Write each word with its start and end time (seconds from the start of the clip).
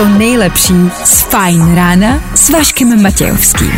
To 0.00 0.08
nejlepší 0.08 0.74
z 1.04 1.20
Fajn 1.22 1.74
rána 1.74 2.20
s 2.34 2.50
Vaškem 2.50 3.02
Matějovským. 3.02 3.72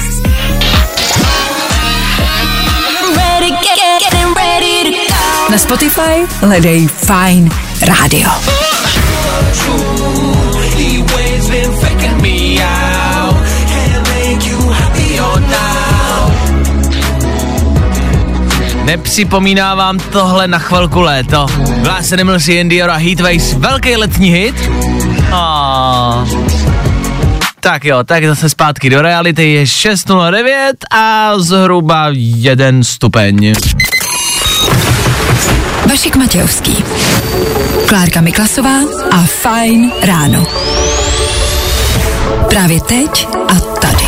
Na 5.51 5.59
Spotify 5.59 6.01
hledej 6.41 6.89
Fine 6.89 7.51
Radio. 7.89 8.31
Nepřipomíná 18.85 19.75
vám 19.75 19.99
tohle 19.99 20.49
na 20.49 20.59
chvilku 20.59 21.01
léto? 21.01 21.47
Vás 21.83 22.07
se 22.07 22.17
nemil 22.17 22.41
si 22.41 22.65
Dior 22.65 22.91
a 22.91 22.97
Heatwaves, 22.97 23.53
velký 23.53 23.97
letní 23.97 24.31
hit? 24.31 24.71
Oh. 25.33 26.29
Tak 27.61 27.85
jo, 27.85 28.05
tak 28.05 28.25
zase 28.25 28.49
zpátky 28.49 28.91
do 28.91 29.03
reality 29.03 29.53
je 29.53 29.65
6.09 29.65 30.73
a 30.91 31.33
zhruba 31.39 32.07
jeden 32.13 32.85
stupeň. 32.85 33.55
Vašek 35.91 36.17
Matějovský, 36.17 36.85
Klárka 37.89 38.21
Miklasová 38.21 38.79
a 39.11 39.23
Fajn 39.23 39.93
ráno. 40.03 40.47
Právě 42.49 42.81
teď 42.81 43.29
a 43.49 43.55
tady. 43.55 44.07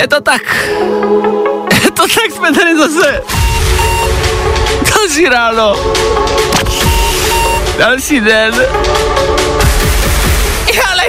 Je 0.00 0.08
to 0.08 0.20
tak. 0.20 0.42
Je 1.84 1.90
to 1.90 2.02
tak, 2.02 2.36
jsme 2.36 2.52
tady 2.52 2.78
zase. 2.78 3.20
Další 4.90 5.24
ráno. 5.28 5.76
Další 7.78 8.20
den. 8.20 8.54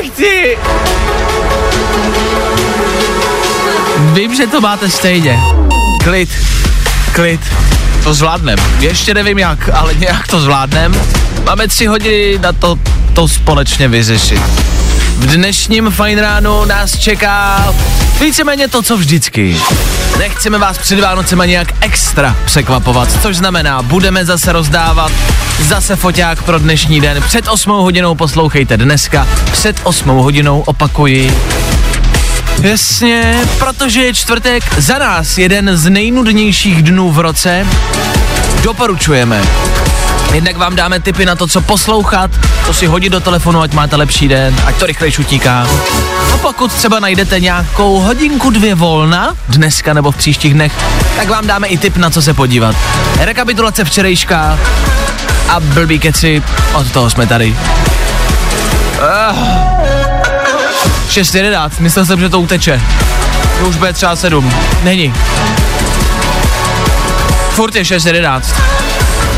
Nechci. 0.04 0.58
Vím, 4.14 4.36
že 4.36 4.48
to 4.48 4.62
máte 4.62 4.90
stejně. 4.90 5.40
Klid, 6.04 6.30
klid. 7.12 7.42
To 8.04 8.14
zvládnem. 8.14 8.60
Ještě 8.80 9.14
nevím 9.14 9.40
jak, 9.40 9.70
ale 9.74 9.94
nějak 9.94 10.28
to 10.28 10.40
zvládnem. 10.40 11.02
Máme 11.44 11.68
tři 11.68 11.86
hodiny 11.86 12.40
na 12.42 12.54
to, 12.54 12.80
to 13.14 13.28
společně 13.28 13.88
vyřešit. 13.88 14.73
V 15.18 15.26
dnešním 15.26 15.92
fajn 15.92 16.20
ránu 16.20 16.66
nás 16.66 16.98
čeká 16.98 17.74
víceméně 18.22 18.68
to, 18.68 18.82
co 18.82 18.98
vždycky. 18.98 19.58
Nechceme 20.18 20.58
vás 20.58 20.78
před 20.78 21.00
Vánocema 21.00 21.46
nějak 21.46 21.68
extra 21.82 22.36
překvapovat, 22.46 23.22
což 23.22 23.38
znamená, 23.38 23.82
budeme 23.82 24.26
zase 24.26 24.52
rozdávat 24.52 25.12
zase 25.60 25.96
foťák 25.96 26.44
pro 26.44 26.60
dnešní 26.60 27.02
den. 27.02 27.24
Před 27.24 27.48
8 27.48 27.72
hodinou 27.72 28.16
poslouchejte 28.16 28.78
dneska, 28.78 29.28
před 29.52 29.76
8 29.84 30.10
hodinou 30.10 30.60
opakuji. 30.60 31.38
Jasně, 32.62 33.40
protože 33.60 34.04
je 34.04 34.14
čtvrtek 34.14 34.64
za 34.78 34.98
nás 34.98 35.38
jeden 35.38 35.78
z 35.78 35.90
nejnudnějších 35.90 36.84
dnů 36.84 37.12
v 37.12 37.20
roce. 37.20 37.68
Doporučujeme 38.64 39.44
Jednak 40.34 40.58
vám 40.58 40.76
dáme 40.76 41.00
tipy 41.00 41.26
na 41.26 41.36
to, 41.36 41.48
co 41.48 41.62
poslouchat, 41.62 42.32
co 42.66 42.74
si 42.74 42.86
hodit 42.86 43.10
do 43.10 43.20
telefonu, 43.20 43.62
ať 43.62 43.74
máte 43.74 43.96
lepší 43.96 44.28
den, 44.28 44.56
ať 44.66 44.76
to 44.76 44.86
rychle 44.86 45.08
utíká. 45.20 45.68
A 46.34 46.38
pokud 46.38 46.74
třeba 46.74 47.00
najdete 47.00 47.40
nějakou 47.40 48.00
hodinku, 48.00 48.50
dvě 48.50 48.76
volna, 48.76 49.36
dneska 49.50 49.94
nebo 49.94 50.12
v 50.12 50.16
příštích 50.16 50.54
dnech, 50.54 50.74
tak 51.16 51.30
vám 51.30 51.48
dáme 51.48 51.68
i 51.68 51.78
tip 51.78 51.98
na 51.98 52.10
co 52.10 52.22
se 52.22 52.34
podívat. 52.34 52.76
Rekapitulace 53.20 53.86
včerejška 53.86 54.60
a 55.50 55.60
blbý 55.60 56.00
keci, 56.00 56.44
od 56.74 56.92
toho 56.92 57.10
jsme 57.10 57.28
tady. 57.28 57.58
Uh. 59.30 59.64
6.11, 61.08 61.70
myslel 61.80 62.06
jsem, 62.06 62.20
že 62.20 62.30
to 62.30 62.40
uteče. 62.40 62.82
To 63.60 63.66
už 63.66 63.76
bude 63.76 63.94
třeba 63.94 64.16
7. 64.16 64.54
Není. 64.84 65.14
Furt 67.50 67.76
je 67.76 67.84
6.11. 67.84 68.42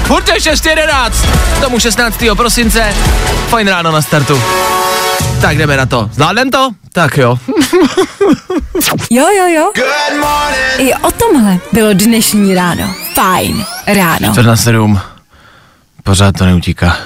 Furt 0.05 0.27
je 0.29 0.33
6.11, 0.33 1.61
tomu 1.61 1.79
16. 1.79 2.17
prosince, 2.37 2.93
fajn 3.49 3.67
ráno 3.67 3.91
na 3.91 4.01
startu. 4.01 4.41
Tak 5.41 5.57
jdeme 5.57 5.77
na 5.77 5.85
to. 5.85 6.09
Zvládnem 6.13 6.51
to? 6.51 6.71
Tak 6.93 7.17
jo. 7.17 7.39
jo, 9.09 9.25
jo, 9.37 9.47
jo. 9.47 9.71
I 10.77 10.93
o 10.93 11.11
tomhle 11.11 11.57
bylo 11.71 11.93
dnešní 11.93 12.55
ráno. 12.55 12.95
Fajn 13.13 13.65
ráno. 13.87 14.33
14.7. 14.33 14.99
Pořád 16.03 16.37
to 16.37 16.45
neutíká. 16.45 16.97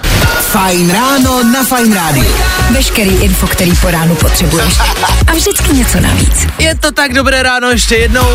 Fajn 0.50 0.90
ráno 0.90 1.44
na 1.44 1.64
Fajn 1.64 1.94
rádi. 1.94 2.24
Veškerý 2.72 3.10
info, 3.10 3.48
který 3.48 3.72
po 3.76 3.92
ránu 3.92 4.16
potřebuješ. 4.16 4.74
A 5.28 5.32
vždycky 5.34 5.74
něco 5.74 6.00
navíc. 6.00 6.48
Je 6.60 6.76
to 6.76 6.92
tak 6.92 7.14
dobré 7.14 7.44
ráno 7.44 7.70
ještě 7.70 7.96
jednou. 7.96 8.28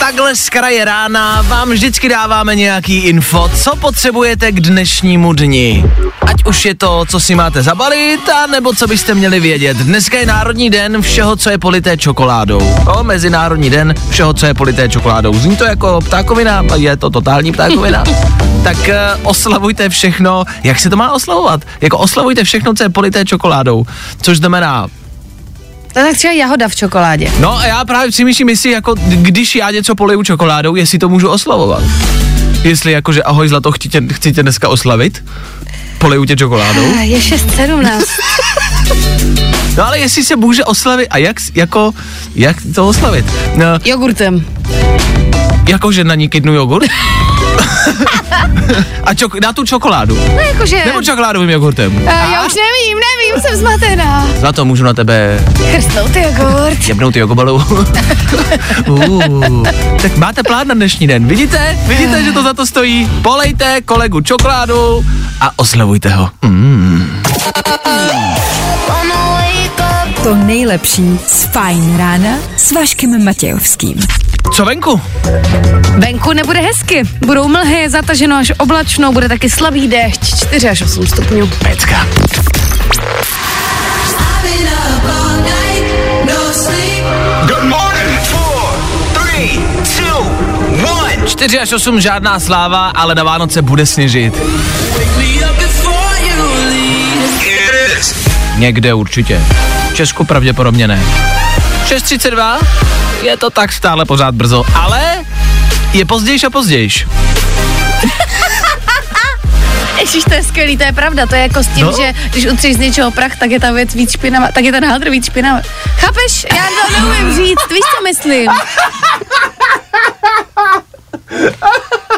Takhle 0.00 0.36
z 0.36 0.48
kraje 0.50 0.84
rána 0.84 1.42
vám 1.42 1.70
vždycky 1.70 2.08
dáváme 2.08 2.54
nějaký 2.54 2.96
info, 2.98 3.50
co 3.62 3.76
potřebujete 3.76 4.52
k 4.52 4.60
dnešnímu 4.60 5.32
dni. 5.32 5.84
Ať 6.22 6.44
už 6.44 6.64
je 6.64 6.74
to, 6.74 7.04
co 7.08 7.20
si 7.20 7.34
máte 7.34 7.62
zabalit, 7.62 8.28
a 8.28 8.46
nebo 8.46 8.72
co 8.74 8.86
byste 8.86 9.14
měli 9.14 9.40
vědět. 9.40 9.76
Dneska 9.76 10.18
je 10.18 10.26
Národní 10.26 10.70
den 10.70 11.02
všeho, 11.02 11.36
co 11.36 11.50
je 11.50 11.58
polité 11.58 11.96
čokoládou. 11.96 12.76
O, 12.86 13.04
Mezinárodní 13.04 13.70
den 13.70 13.94
všeho, 14.10 14.34
co 14.34 14.46
je 14.46 14.54
polité 14.54 14.88
čokoládou. 14.88 15.34
Zní 15.34 15.56
to 15.56 15.64
jako 15.64 16.00
ptákovina, 16.00 16.62
je 16.76 16.96
to 16.96 17.10
totální 17.10 17.52
ptákovina. 17.52 18.04
tak 18.64 18.76
uh, 18.76 19.28
oslavujte 19.28 19.88
všechno, 19.88 20.44
jak 20.64 20.80
se 20.80 20.90
to 20.90 20.96
má 20.96 21.12
oslavovat? 21.12 21.64
Jako 21.80 21.98
oslavujte 21.98 22.44
všechno, 22.44 22.74
co 22.74 22.82
je 22.82 22.88
polité 22.88 23.24
čokoládou. 23.24 23.86
Což 24.22 24.38
znamená 24.38 24.88
to 25.92 26.00
tak 26.00 26.16
třeba 26.16 26.32
jahoda 26.32 26.68
v 26.68 26.76
čokoládě. 26.76 27.32
No 27.40 27.58
a 27.58 27.66
já 27.66 27.84
právě 27.84 28.10
přemýšlím, 28.10 28.48
jestli 28.48 28.70
jako, 28.70 28.94
když 29.08 29.54
já 29.56 29.70
něco 29.70 29.94
poliju 29.94 30.22
čokoládou, 30.22 30.76
jestli 30.76 30.98
to 30.98 31.08
můžu 31.08 31.28
oslavovat. 31.28 31.82
Jestli 32.62 32.92
jakože 32.92 33.22
ahoj 33.22 33.48
zlato, 33.48 33.72
chci 33.72 33.88
tě, 33.88 34.02
chci 34.12 34.32
tě 34.32 34.42
dneska 34.42 34.68
oslavit, 34.68 35.24
poliju 35.98 36.24
tě 36.24 36.36
čokoládou. 36.36 36.98
Je 37.00 37.18
6.17. 37.18 38.02
no 39.76 39.86
ale 39.86 39.98
jestli 39.98 40.24
se 40.24 40.36
může 40.36 40.64
oslavit, 40.64 41.08
a 41.10 41.18
jak, 41.18 41.36
jako, 41.54 41.92
jak 42.34 42.56
to 42.74 42.88
oslavit? 42.88 43.26
No, 43.56 43.66
Jogurtem. 43.84 44.46
Jakože 45.68 46.04
na 46.04 46.14
ní 46.14 46.28
kydnu 46.28 46.54
jogurt? 46.54 46.88
A 49.04 49.14
čok, 49.14 49.40
na 49.40 49.52
tu 49.52 49.64
čokoládu. 49.64 50.18
No 50.34 50.40
jakože... 50.40 50.84
Nebo 50.86 51.02
čokoládovým 51.02 51.50
jogurtem. 51.50 51.96
Uh, 51.96 52.02
já 52.32 52.46
už 52.46 52.54
nevím, 52.54 52.98
nevím, 52.98 53.42
jsem 53.42 53.56
zmatená. 53.56 54.28
to 54.54 54.64
můžu 54.64 54.84
na 54.84 54.94
tebe... 54.94 55.44
Chrstnout 55.70 56.16
jogurt. 56.16 56.88
Jebnout 56.88 57.16
jogobalu. 57.16 57.54
uh, 58.88 59.66
tak 60.02 60.16
máte 60.16 60.42
plán 60.42 60.68
na 60.68 60.74
dnešní 60.74 61.06
den, 61.06 61.26
vidíte? 61.26 61.78
Vidíte, 61.86 62.24
že 62.24 62.32
to 62.32 62.42
za 62.42 62.54
to 62.54 62.66
stojí? 62.66 63.10
Polejte 63.22 63.80
kolegu 63.80 64.20
čokoládu 64.20 65.04
a 65.40 65.50
oslavujte 65.56 66.08
ho. 66.08 66.30
Mm. 66.42 67.22
To 70.22 70.34
nejlepší 70.34 71.18
z 71.26 71.44
Fajn 71.44 71.96
rána 71.96 72.38
s 72.56 72.72
Vaškem 72.72 73.24
Matějovským. 73.24 73.96
Co 74.52 74.64
venku? 74.64 75.00
Venku 75.98 76.32
nebude 76.32 76.60
hezky. 76.60 77.02
Budou 77.26 77.48
mlhy, 77.48 77.90
zataženo 77.90 78.36
až 78.36 78.52
oblačno, 78.58 79.12
bude 79.12 79.28
taky 79.28 79.50
slabý 79.50 79.88
déšť, 79.88 80.24
4 80.36 80.68
až 80.68 80.82
8 80.82 81.06
stupňů. 81.06 81.46
Pecka. 81.46 82.06
4 91.26 91.60
až 91.60 91.72
8 91.72 92.00
žádná 92.00 92.40
sláva, 92.40 92.88
ale 92.88 93.14
na 93.14 93.24
Vánoce 93.24 93.62
bude 93.62 93.86
sněžit. 93.86 94.34
Někde 98.56 98.94
určitě. 98.94 99.40
V 99.90 99.94
Česku 99.94 100.24
pravděpodobně 100.24 100.88
ne. 100.88 101.02
6.32, 101.84 102.58
je 103.22 103.36
to 103.36 103.50
tak 103.50 103.72
stále 103.72 104.04
pořád 104.04 104.34
brzo, 104.34 104.64
ale 104.74 105.24
je 105.92 106.04
pozdějš 106.04 106.44
a 106.44 106.50
pozdějš. 106.50 107.06
Ježíš, 110.00 110.24
to 110.24 110.34
je 110.34 110.42
skvělý, 110.42 110.76
to 110.76 110.84
je 110.84 110.92
pravda, 110.92 111.26
to 111.26 111.34
je 111.34 111.42
jako 111.42 111.62
s 111.62 111.66
tím, 111.66 111.86
no. 111.86 111.92
že 111.92 112.12
když 112.30 112.46
utřeš 112.46 112.74
z 112.74 112.78
něčeho 112.78 113.10
prach, 113.10 113.38
tak 113.38 113.50
je 113.50 113.60
ta 113.60 113.72
věc 113.72 113.94
víc 113.94 114.12
špinavá, 114.12 114.48
tak 114.54 114.64
je 114.64 114.72
ten 114.72 114.84
hádr 114.84 115.10
víc 115.10 115.26
špinavá. 115.26 115.60
Chápeš? 115.96 116.46
Já 116.56 116.66
to 116.66 116.92
neumím 116.92 117.36
říct, 117.36 117.68
víš, 117.70 117.80
co 117.96 118.02
myslím? 118.02 118.50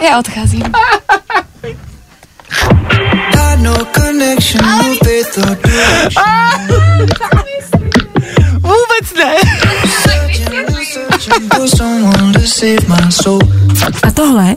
Já 0.02 0.18
odcházím. 0.18 0.72
no 3.56 3.74
Vůbec 8.60 9.14
ne. 9.18 9.34
A 14.02 14.10
tohle 14.10 14.54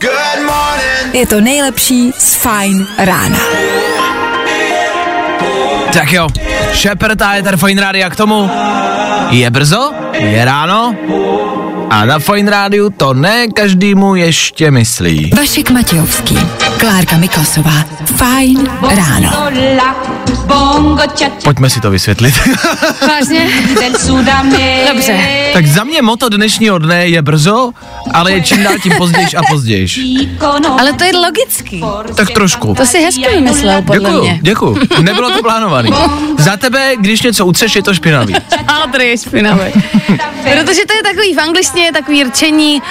je 1.13 1.27
to 1.27 1.41
nejlepší 1.41 2.11
z 2.17 2.35
Fine 2.35 2.85
rána. 2.97 3.39
Tak 5.93 6.11
jo, 6.11 6.27
Shepard 6.73 7.21
a 7.21 7.33
je 7.33 7.43
tady 7.43 7.57
Fine 7.57 7.81
Radio 7.81 8.09
k 8.09 8.15
tomu. 8.15 8.49
Je 9.29 9.49
brzo, 9.49 9.91
je 10.13 10.45
ráno 10.45 10.95
a 11.89 12.05
na 12.05 12.19
Fine 12.19 12.51
Rádiu 12.51 12.89
to 12.89 13.13
ne 13.13 13.47
každému 13.47 14.15
ještě 14.15 14.71
myslí. 14.71 15.31
Vašek 15.37 15.69
Matějovský, 15.69 16.37
Klárka 16.77 17.17
Miklasová. 17.17 17.85
Fajn 18.15 18.69
ráno. 18.81 19.29
Pojďme 21.43 21.69
si 21.69 21.81
to 21.81 21.91
vysvětlit. 21.91 22.33
Vážně? 23.07 23.49
Dobře. 24.93 25.19
tak 25.53 25.67
za 25.67 25.83
mě 25.83 26.01
moto 26.01 26.29
dnešního 26.29 26.77
dne 26.77 27.07
je 27.07 27.21
brzo, 27.21 27.71
ale 28.13 28.31
je 28.31 28.41
čím 28.41 28.63
dál 28.63 28.73
tím 28.83 28.93
pozdějiš 28.97 29.33
a 29.33 29.41
pozdějiš. 29.49 29.99
Ale 30.79 30.93
to 30.93 31.03
je 31.03 31.17
logický. 31.17 31.83
Tak 32.15 32.31
trošku. 32.31 32.75
To 32.75 32.85
si 32.85 32.99
hezky 32.99 33.25
vymyslel, 33.33 33.81
podle 33.81 33.99
Děkuju, 34.09 34.21
mě. 34.23 34.39
děkuju. 34.41 34.77
Nebylo 35.01 35.29
to 35.31 35.41
plánovaný. 35.41 35.89
Za 36.37 36.57
tebe, 36.57 36.91
když 36.99 37.21
něco 37.21 37.45
utřeš, 37.45 37.75
je 37.75 37.83
to 37.83 37.93
špinavý. 37.93 38.35
Hadr 38.67 39.01
je 39.01 39.17
špinavý. 39.17 39.71
Protože 40.43 40.81
to 40.87 40.93
je 40.93 41.03
takový 41.03 41.33
v 41.33 41.39
angličtině 41.39 41.85
je 41.85 41.91
takový 41.93 42.23
rčení 42.23 42.81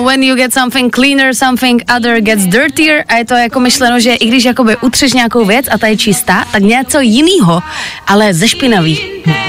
uh, 0.00 0.06
when 0.06 0.22
you 0.22 0.36
get 0.36 0.54
something 0.54 0.94
cleaner, 0.94 1.34
something 1.34 1.82
other 1.96 2.20
gets 2.20 2.42
dirtier 2.44 3.04
a 3.08 3.16
je 3.16 3.24
to 3.24 3.34
jako 3.34 3.60
myšleno, 3.60 4.00
že 4.00 4.14
i 4.14 4.28
když 4.28 4.44
jakoby 4.44 4.76
utřeš 4.76 5.12
nějakou 5.12 5.44
věc 5.44 5.66
a 5.70 5.78
ta 5.78 5.86
je 5.86 5.96
čistá, 5.96 6.44
tak 6.52 6.62
něco 6.66 7.00
jinýho, 7.00 7.62
ale 8.06 8.34
ze 8.34 8.48
špinavý. 8.48 8.98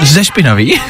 Ze 0.02 0.24
špinavý? 0.24 0.80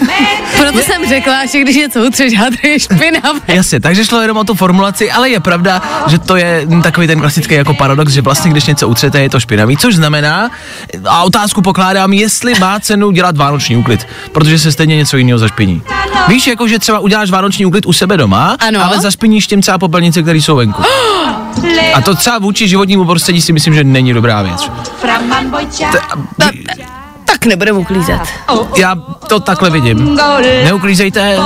Proto 0.57 0.79
jsem 0.79 1.09
řekla, 1.09 1.47
že 1.47 1.61
když 1.61 1.77
něco 1.77 2.01
utřeš, 2.07 2.39
hadr 2.39 2.57
je 2.67 2.81
špinavý. 2.81 3.41
Jasně, 3.49 3.81
takže 3.81 4.05
šlo 4.05 4.21
jenom 4.21 4.37
o 4.37 4.45
tu 4.45 4.55
formulaci, 4.55 5.11
ale 5.11 5.31
je 5.31 5.41
pravda, 5.41 5.83
že 6.07 6.19
to 6.19 6.37
je 6.37 6.67
takový 6.83 7.07
ten 7.07 7.21
klasický 7.21 7.55
jako 7.55 7.75
paradox, 7.75 8.13
že 8.13 8.21
vlastně 8.23 8.51
když 8.51 8.65
něco 8.67 8.89
utřete, 8.89 9.21
je 9.21 9.31
to 9.31 9.41
špinavý, 9.41 9.77
což 9.77 9.97
znamená, 9.97 10.51
a 11.05 11.23
otázku 11.25 11.63
pokládám, 11.63 12.13
jestli 12.13 12.53
má 12.61 12.81
cenu 12.81 13.11
dělat 13.11 13.37
vánoční 13.37 13.77
úklid, 13.77 14.07
protože 14.33 14.59
se 14.59 14.73
stejně 14.73 14.97
něco 14.97 15.17
jiného 15.17 15.39
zašpiní. 15.39 15.83
Víš, 16.29 16.47
jako 16.47 16.69
že 16.69 16.79
třeba 16.79 16.99
uděláš 16.99 17.31
vánoční 17.31 17.67
úklid 17.67 17.87
u 17.87 17.93
sebe 17.93 18.17
doma, 18.17 18.57
Ano. 18.61 18.85
ale 18.85 19.01
zašpiníš 19.01 19.47
tím 19.47 19.61
třeba 19.63 19.79
popelnice, 19.79 20.23
které 20.23 20.39
jsou 20.39 20.57
venku. 20.57 20.83
A 21.95 22.01
to 22.01 22.15
třeba 22.15 22.39
vůči 22.39 22.69
životnímu 22.69 23.05
prostředí 23.05 23.41
si 23.41 23.53
myslím, 23.53 23.75
že 23.75 23.85
není 23.85 24.13
dobrá 24.13 24.43
věc. 24.43 24.71
Tak, 26.39 26.55
tak 27.39 27.47
nebudeme 27.47 27.79
uklízet. 27.79 28.21
Já 28.77 28.95
to 29.27 29.41
takhle 29.41 29.71
vidím. 29.71 30.19
Neuklízejte. 30.65 31.39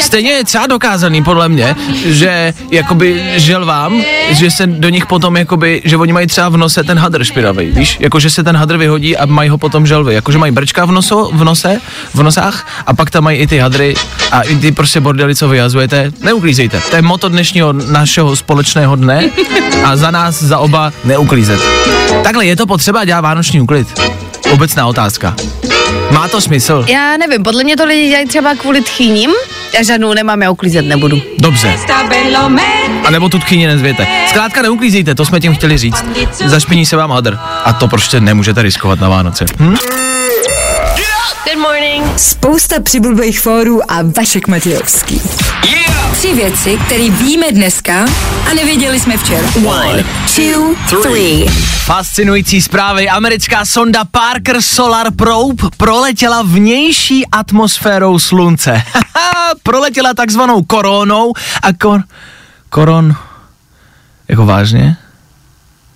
Stejně 0.00 0.30
je 0.30 0.44
třeba 0.44 0.66
dokázaný 0.66 1.24
podle 1.24 1.48
mě, 1.48 1.76
že 2.04 2.54
jakoby 2.70 3.22
želvám, 3.36 4.02
že 4.30 4.50
se 4.50 4.66
do 4.66 4.88
nich 4.88 5.06
potom 5.06 5.36
jakoby, 5.36 5.82
že 5.84 5.96
oni 5.96 6.12
mají 6.12 6.26
třeba 6.26 6.48
v 6.48 6.56
nose 6.56 6.84
ten 6.84 6.98
hadr 6.98 7.24
špinavý, 7.24 7.70
víš? 7.70 7.96
Jako, 8.00 8.20
že 8.20 8.30
se 8.30 8.44
ten 8.44 8.56
hadr 8.56 8.76
vyhodí 8.76 9.16
a 9.16 9.26
mají 9.26 9.50
ho 9.50 9.58
potom 9.58 9.86
želvy. 9.86 10.14
Jako, 10.14 10.32
že 10.32 10.38
mají 10.38 10.52
brčka 10.52 10.84
v, 10.84 10.92
noso, 10.92 11.30
v 11.32 11.44
nose, 11.44 11.80
v 12.14 12.22
nosách 12.22 12.66
a 12.86 12.94
pak 12.94 13.10
tam 13.10 13.24
mají 13.24 13.38
i 13.38 13.46
ty 13.46 13.58
hadry 13.58 13.94
a 14.30 14.42
i 14.42 14.56
ty 14.56 14.72
prostě 14.72 15.00
bordely, 15.00 15.34
co 15.34 15.48
vyjazujete. 15.48 16.12
Neuklízejte. 16.20 16.80
To 16.90 16.96
je 16.96 17.02
moto 17.02 17.28
dnešního 17.28 17.72
našeho 17.72 18.36
společného 18.36 18.96
dne 18.96 19.30
a 19.84 19.96
za 19.96 20.10
nás, 20.10 20.42
za 20.42 20.58
oba 20.58 20.92
neuklízet. 21.04 21.60
Takhle, 22.22 22.46
je 22.46 22.56
to 22.56 22.66
potřeba 22.66 23.04
dělat 23.04 23.20
vánoční 23.20 23.60
úklid? 23.60 24.00
Obecná 24.56 24.86
otázka. 24.86 25.34
Má 26.10 26.28
to 26.28 26.40
smysl? 26.40 26.84
Já 26.88 27.16
nevím, 27.16 27.42
podle 27.42 27.64
mě 27.64 27.76
to 27.76 27.84
lidi 27.84 28.08
dělají 28.08 28.26
třeba 28.26 28.54
kvůli 28.54 28.82
tchýním. 28.82 29.30
Já 29.74 29.82
žádnou 29.82 30.14
nemám, 30.14 30.42
já 30.42 30.50
uklízet 30.50 30.82
nebudu. 30.86 31.22
Dobře. 31.38 31.78
A 33.04 33.10
nebo 33.10 33.28
tu 33.28 33.38
tchyni 33.38 33.66
nezvěte. 33.66 34.06
Zkrátka 34.28 34.62
neuklízejte, 34.62 35.14
to 35.14 35.24
jsme 35.24 35.40
tím 35.40 35.54
chtěli 35.54 35.78
říct. 35.78 36.04
Zašpiní 36.44 36.86
se 36.86 36.96
vám 36.96 37.10
hadr. 37.10 37.38
A 37.64 37.72
to 37.72 37.88
prostě 37.88 38.20
nemůžete 38.20 38.62
riskovat 38.62 39.00
na 39.00 39.08
Vánoce. 39.08 39.44
Hm? 39.60 39.76
Spousta 42.16 42.80
přibulbých 42.82 43.40
fórů 43.40 43.90
a 43.92 43.98
Vašek 44.16 44.48
Matějovský. 44.48 45.20
Tři 46.16 46.34
věci, 46.34 46.78
které 46.86 47.10
víme 47.10 47.52
dneska 47.52 48.04
a 48.50 48.54
nevěděli 48.54 49.00
jsme 49.00 49.16
včera. 49.16 49.48
One, 49.66 50.04
two, 50.36 50.74
three. 51.02 51.46
Fascinující 51.84 52.62
zprávy. 52.62 53.08
Americká 53.08 53.64
sonda 53.64 54.04
Parker 54.04 54.62
Solar 54.62 55.14
Probe 55.14 55.64
proletěla 55.76 56.42
vnější 56.42 57.26
atmosférou 57.26 58.18
slunce. 58.18 58.82
proletěla 59.62 60.14
takzvanou 60.14 60.62
koronou 60.62 61.32
a 61.62 61.72
kor... 61.72 62.02
Koron... 62.68 63.16
Jako 64.28 64.46
vážně? 64.46 64.96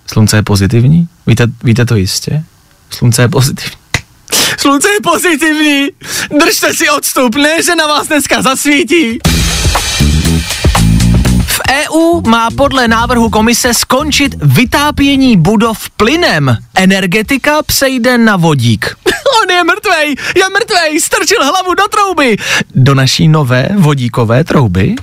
Slunce 0.07 0.37
je 0.37 0.43
pozitivní? 0.43 1.07
Víte, 1.27 1.47
víte 1.63 1.85
to 1.85 1.95
jistě? 1.95 2.43
Slunce 2.89 3.21
je 3.21 3.29
pozitivní. 3.29 3.77
Slunce 4.57 4.89
je 4.89 5.01
pozitivní! 5.03 5.87
Držte 6.45 6.73
si 6.73 6.89
odstup, 6.89 7.35
ne, 7.35 7.63
že 7.63 7.75
na 7.75 7.87
vás 7.87 8.07
dneska 8.07 8.41
zasvítí! 8.41 9.19
EU 11.71 12.21
má 12.27 12.49
podle 12.57 12.87
návrhu 12.87 13.29
komise 13.29 13.73
skončit 13.73 14.35
vytápění 14.41 15.37
budov 15.37 15.89
plynem. 15.89 16.57
Energetika 16.75 17.61
přejde 17.63 18.17
na 18.17 18.35
vodík. 18.35 18.97
On 19.43 19.51
je 19.51 19.63
mrtvej, 19.63 20.15
je 20.35 20.43
mrtvej, 20.53 21.01
strčil 21.01 21.43
hlavu 21.43 21.73
do 21.73 21.87
trouby. 21.87 22.37
Do 22.75 22.95
naší 22.95 23.27
nové 23.27 23.69
vodíkové 23.75 24.43
trouby. 24.43 24.95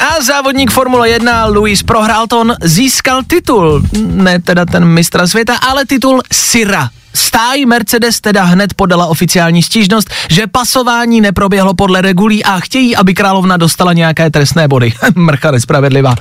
A 0.00 0.20
závodník 0.22 0.70
Formule 0.70 1.08
1 1.08 1.46
Louis 1.46 1.82
Prohralton 1.82 2.54
získal 2.62 3.22
titul, 3.26 3.82
ne 4.06 4.38
teda 4.38 4.64
ten 4.64 4.84
mistra 4.84 5.26
světa, 5.26 5.56
ale 5.56 5.86
titul 5.86 6.22
Syra. 6.32 6.90
Stáj 7.18 7.66
Mercedes 7.66 8.20
teda 8.20 8.44
hned 8.44 8.74
podala 8.74 9.06
oficiální 9.06 9.62
stížnost, 9.62 10.10
že 10.30 10.46
pasování 10.46 11.20
neproběhlo 11.20 11.74
podle 11.74 12.02
regulí 12.02 12.44
a 12.44 12.60
chtějí, 12.60 12.96
aby 12.96 13.14
královna 13.14 13.56
dostala 13.56 13.92
nějaké 13.92 14.30
trestné 14.30 14.68
body. 14.68 14.92
Mrcha 15.14 15.50
nespravedlivá. 15.50 16.14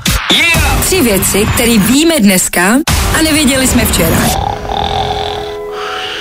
Tři 0.82 1.02
věci, 1.02 1.48
které 1.54 1.78
víme 1.78 2.20
dneska 2.20 2.76
a 3.20 3.22
nevěděli 3.22 3.68
jsme 3.68 3.86
včera. 3.86 4.18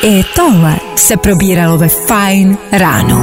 I 0.02 0.24
tohle 0.34 0.76
se 0.96 1.16
probíralo 1.16 1.78
ve 1.78 1.88
Fine 1.88 2.56
ráno. 2.72 3.20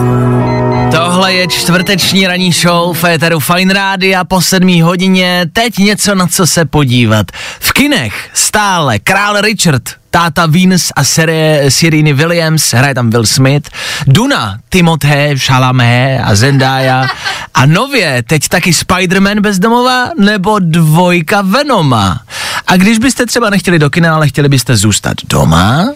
Tohle 0.91 1.33
je 1.33 1.47
čtvrteční 1.47 2.27
ranní 2.27 2.51
show 2.51 2.97
Féteru 2.97 3.39
Fine 3.39 3.73
Rádia 3.73 4.23
po 4.23 4.41
sedmý 4.41 4.81
hodině. 4.81 5.45
Teď 5.53 5.77
něco 5.77 6.15
na 6.15 6.27
co 6.27 6.47
se 6.47 6.65
podívat. 6.65 7.27
V 7.59 7.71
kinech 7.71 8.29
stále 8.33 8.99
král 8.99 9.41
Richard, 9.41 9.83
táta 10.13 10.45
Venus 10.45 10.93
a 10.95 11.03
série 11.03 11.71
Siriny 11.71 12.13
Williams, 12.13 12.73
hraje 12.73 12.93
tam 12.93 13.09
Will 13.09 13.25
Smith, 13.25 13.69
Duna, 14.07 14.59
Timothée, 14.69 15.39
Chalamet 15.39 16.21
a 16.23 16.35
Zendaya 16.35 17.07
a 17.53 17.65
nově 17.65 18.23
teď 18.23 18.47
taky 18.47 18.71
Spider-Man 18.71 19.41
bezdomova 19.41 20.09
nebo 20.19 20.59
dvojka 20.59 21.41
Venoma. 21.41 22.21
A 22.67 22.77
když 22.77 22.97
byste 22.97 23.25
třeba 23.25 23.49
nechtěli 23.49 23.79
do 23.79 23.89
kina, 23.89 24.15
ale 24.15 24.27
chtěli 24.27 24.49
byste 24.49 24.75
zůstat 24.75 25.17
doma, 25.29 25.89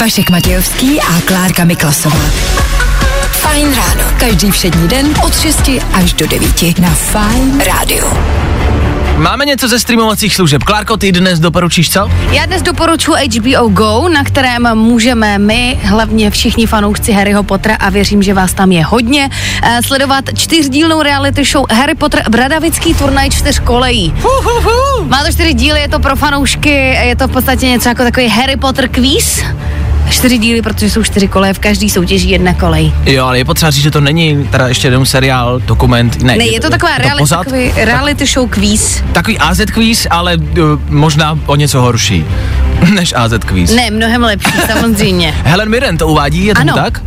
Vašek 0.00 0.30
Matějovský 0.30 1.00
a 1.00 1.20
Klárka 1.24 1.64
Miklasová. 1.64 2.24
Fajn 3.30 3.74
ráno. 3.74 4.04
Každý 4.18 4.50
všední 4.50 4.88
den 4.88 5.14
od 5.24 5.40
6 5.40 5.70
až 5.92 6.12
do 6.12 6.26
9 6.26 6.78
na 6.78 6.90
Fajn 6.90 7.62
rádiu. 7.66 8.06
Máme 9.20 9.44
něco 9.44 9.68
ze 9.68 9.78
streamovacích 9.78 10.34
služeb. 10.34 10.62
Klárko, 10.62 10.96
ty 10.96 11.12
dnes 11.12 11.40
doporučíš 11.40 11.90
co? 11.90 12.10
Já 12.30 12.46
dnes 12.46 12.62
doporučuji 12.62 13.16
HBO 13.28 13.68
Go, 13.68 14.08
na 14.08 14.24
kterém 14.24 14.68
můžeme 14.74 15.38
my, 15.38 15.78
hlavně 15.82 16.30
všichni 16.30 16.66
fanoušci 16.66 17.12
Harryho 17.12 17.42
Pottera 17.42 17.74
a 17.76 17.90
věřím, 17.90 18.22
že 18.22 18.34
vás 18.34 18.54
tam 18.54 18.72
je 18.72 18.84
hodně, 18.84 19.30
eh, 19.62 19.80
sledovat 19.86 20.24
čtyřdílnou 20.34 21.02
reality 21.02 21.44
show 21.44 21.66
Harry 21.72 21.94
Potter 21.94 22.22
Bradavický 22.30 22.94
turnaj 22.94 23.30
čtyř 23.30 23.58
kolejí. 23.58 24.14
Má 25.06 25.24
to 25.24 25.32
čtyři 25.32 25.54
díly, 25.54 25.80
je 25.80 25.88
to 25.88 25.98
pro 25.98 26.16
fanoušky, 26.16 26.70
je 27.04 27.16
to 27.16 27.28
v 27.28 27.30
podstatě 27.32 27.66
něco 27.66 27.88
jako 27.88 28.02
takový 28.02 28.28
Harry 28.28 28.56
Potter 28.56 28.88
quiz. 28.88 29.44
Čtyři 30.10 30.38
díly, 30.38 30.62
protože 30.62 30.90
jsou 30.90 31.02
čtyři 31.02 31.28
koleje, 31.28 31.54
v 31.54 31.58
každý 31.58 31.90
soutěží 31.90 32.30
jedna 32.30 32.54
kolej. 32.54 32.92
Jo, 33.06 33.24
ale 33.26 33.38
je 33.38 33.44
potřeba 33.44 33.70
říct, 33.70 33.82
že 33.82 33.90
to 33.90 34.00
není 34.00 34.44
teda 34.50 34.68
ještě 34.68 34.86
jeden 34.86 35.06
seriál, 35.06 35.60
dokument, 35.60 36.22
ne. 36.22 36.36
Ne, 36.36 36.44
je 36.44 36.60
to 36.60 36.70
taková 36.70 36.98
reali- 36.98 37.18
pořad, 37.18 37.38
takový 37.44 37.72
reality 37.76 38.26
show 38.26 38.48
quiz. 38.50 39.02
takový 39.12 39.38
AZ 39.38 39.60
quiz, 39.74 40.06
ale 40.10 40.36
uh, 40.36 40.80
možná 40.88 41.38
o 41.46 41.56
něco 41.56 41.80
horší 41.80 42.24
než 42.94 43.12
AZ 43.16 43.32
quiz. 43.46 43.70
Ne, 43.74 43.90
mnohem 43.90 44.22
lepší, 44.22 44.52
samozřejmě. 44.72 45.34
Helen 45.44 45.68
Mirren 45.68 45.98
to 45.98 46.08
uvádí, 46.08 46.44
je 46.46 46.52
Ano. 46.54 46.74
tak? 46.74 47.02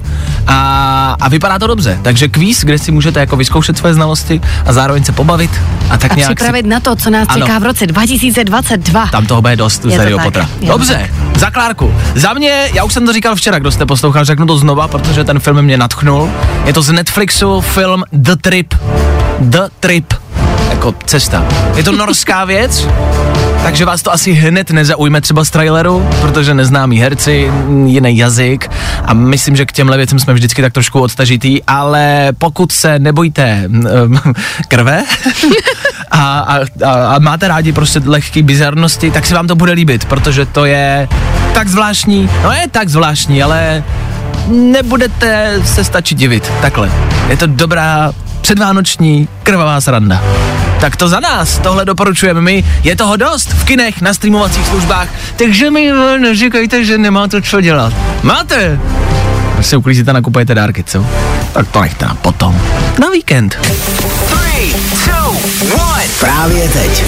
A, 0.48 1.16
a 1.22 1.30
vypadá 1.30 1.60
to 1.60 1.68
dobře. 1.68 2.00
Takže 2.02 2.28
kvíz, 2.28 2.64
kde 2.64 2.78
si 2.78 2.92
můžete 2.92 3.20
jako 3.20 3.36
vyzkoušet 3.38 3.78
své 3.78 3.94
znalosti 3.94 4.42
a 4.66 4.74
zároveň 4.74 5.04
se 5.04 5.12
pobavit 5.12 5.52
a 5.90 5.98
tak 5.98 6.12
A 6.12 6.16
nějak 6.16 6.30
připravit 6.30 6.64
si, 6.64 6.70
na 6.70 6.80
to, 6.80 6.96
co 6.96 7.10
nás 7.10 7.28
Ano. 7.30 7.42
čeká 7.46 7.60
v 7.60 7.64
roce 7.64 7.88
2022. 7.88 9.08
tam 9.08 9.26
toho 9.26 9.42
bude 9.42 9.56
dost 9.56 9.86
Je 9.86 9.92
z 10.00 10.04
to 10.10 10.32
tak, 10.32 10.34
to 10.60 10.66
Dobře, 10.66 11.10
za 11.36 11.50
Klárku. 11.50 11.94
Za 12.16 12.34
mě, 12.34 12.70
já 12.74 12.84
už 12.84 12.94
jsem 12.94 13.06
to 13.06 13.14
říkal 13.14 13.36
včera, 13.36 13.60
kdo 13.60 13.72
jste 13.72 13.86
poslouchal, 13.86 14.26
řeknu 14.26 14.46
to 14.46 14.58
znova, 14.58 14.88
protože 14.88 15.24
ten 15.24 15.40
film 15.40 15.62
mě 15.62 15.78
natchnul. 15.78 16.30
Je 16.66 16.74
to 16.74 16.82
z 16.82 16.92
Netflixu 16.92 17.62
film 17.62 18.04
The 18.12 18.36
Trip. 18.42 18.74
The 19.40 19.60
Trip. 19.80 20.14
Jako 20.70 20.96
cesta. 21.06 21.46
Je 21.76 21.84
to 21.84 21.92
norská 21.92 22.46
věc, 22.46 22.88
takže 23.64 23.86
vás 23.86 24.02
to 24.02 24.14
asi 24.14 24.32
hned 24.32 24.72
nezaujme 24.72 25.22
třeba 25.22 25.46
z 25.46 25.50
traileru, 25.50 26.10
protože 26.22 26.54
neznámí 26.54 27.00
herci, 27.00 27.52
jiný 27.86 28.18
jazyk 28.18 28.72
a 29.06 29.14
myslím, 29.14 29.56
že 29.56 29.66
k 29.66 29.72
těmhle 29.72 29.98
věcem 29.98 30.20
jsme 30.20 30.34
vždycky 30.34 30.62
tak 30.62 30.74
trošku 30.74 31.00
odtažitý, 31.00 31.64
ale 31.64 32.30
pokud 32.38 32.72
se 32.72 33.00
nebojíte 33.00 33.64
um, 33.68 34.20
krve 34.68 35.04
a, 36.12 36.40
a, 36.40 36.60
a, 36.86 37.16
a 37.16 37.20
máte 37.20 37.48
rádi 37.48 37.72
prostě 37.72 38.02
lehký 38.06 38.44
bizarnosti, 38.44 39.12
tak 39.12 39.26
se 39.26 39.36
vám 39.36 39.48
to 39.48 39.56
bude 39.56 39.72
líbit, 39.72 40.06
protože 40.06 40.46
to 40.46 40.66
je 40.66 41.08
tak 41.54 41.68
zvláštní, 41.68 42.30
no 42.44 42.52
je 42.52 42.68
tak 42.72 42.90
zvláštní, 42.90 43.44
ale 43.44 43.84
nebudete 44.48 45.60
se 45.66 45.84
stačit 45.84 46.18
divit, 46.18 46.52
takhle. 46.62 46.92
Je 47.30 47.38
to 47.38 47.48
dobrá 47.48 48.14
předvánoční 48.44 49.28
krvavá 49.44 49.82
sranda. 49.82 50.24
Tak 50.80 50.96
to 50.96 51.08
za 51.08 51.20
nás, 51.20 51.60
tohle 51.60 51.86
doporučujeme 51.86 52.42
my, 52.42 52.64
je 52.84 52.96
toho 52.96 53.16
dost 53.16 53.50
v 53.50 53.64
kinech, 53.64 54.02
na 54.02 54.14
streamovacích 54.14 54.68
službách, 54.68 55.08
takže 55.36 55.72
mi 55.72 55.92
neříkejte, 56.18 56.86
že 56.86 56.98
nemáte 56.98 57.42
co 57.42 57.62
dělat. 57.62 57.94
Máte! 58.24 58.80
Až 59.58 59.66
se 59.66 59.78
uklízíte 59.78 60.12
a 60.12 60.14
nakupujete 60.14 60.56
dárky, 60.56 60.84
co? 60.84 61.06
Tak 61.54 61.68
to 61.68 61.82
nechte 61.82 62.06
na 62.06 62.16
potom. 62.16 62.62
Na 63.00 63.10
víkend. 63.10 63.58
Three, 64.30 64.74
two, 65.06 65.38
one. 65.76 66.04
Právě 66.20 66.70
teď. 66.70 67.04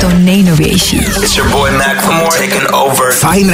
To 0.00 0.10
nejnovější. 0.10 0.96
It's 0.96 1.36
your 1.36 1.48
boy 1.48 1.70
Mac 1.70 2.06
Lemore 2.08 2.38
taking 2.38 2.72
over. 2.72 3.12
Fajn 3.12 3.50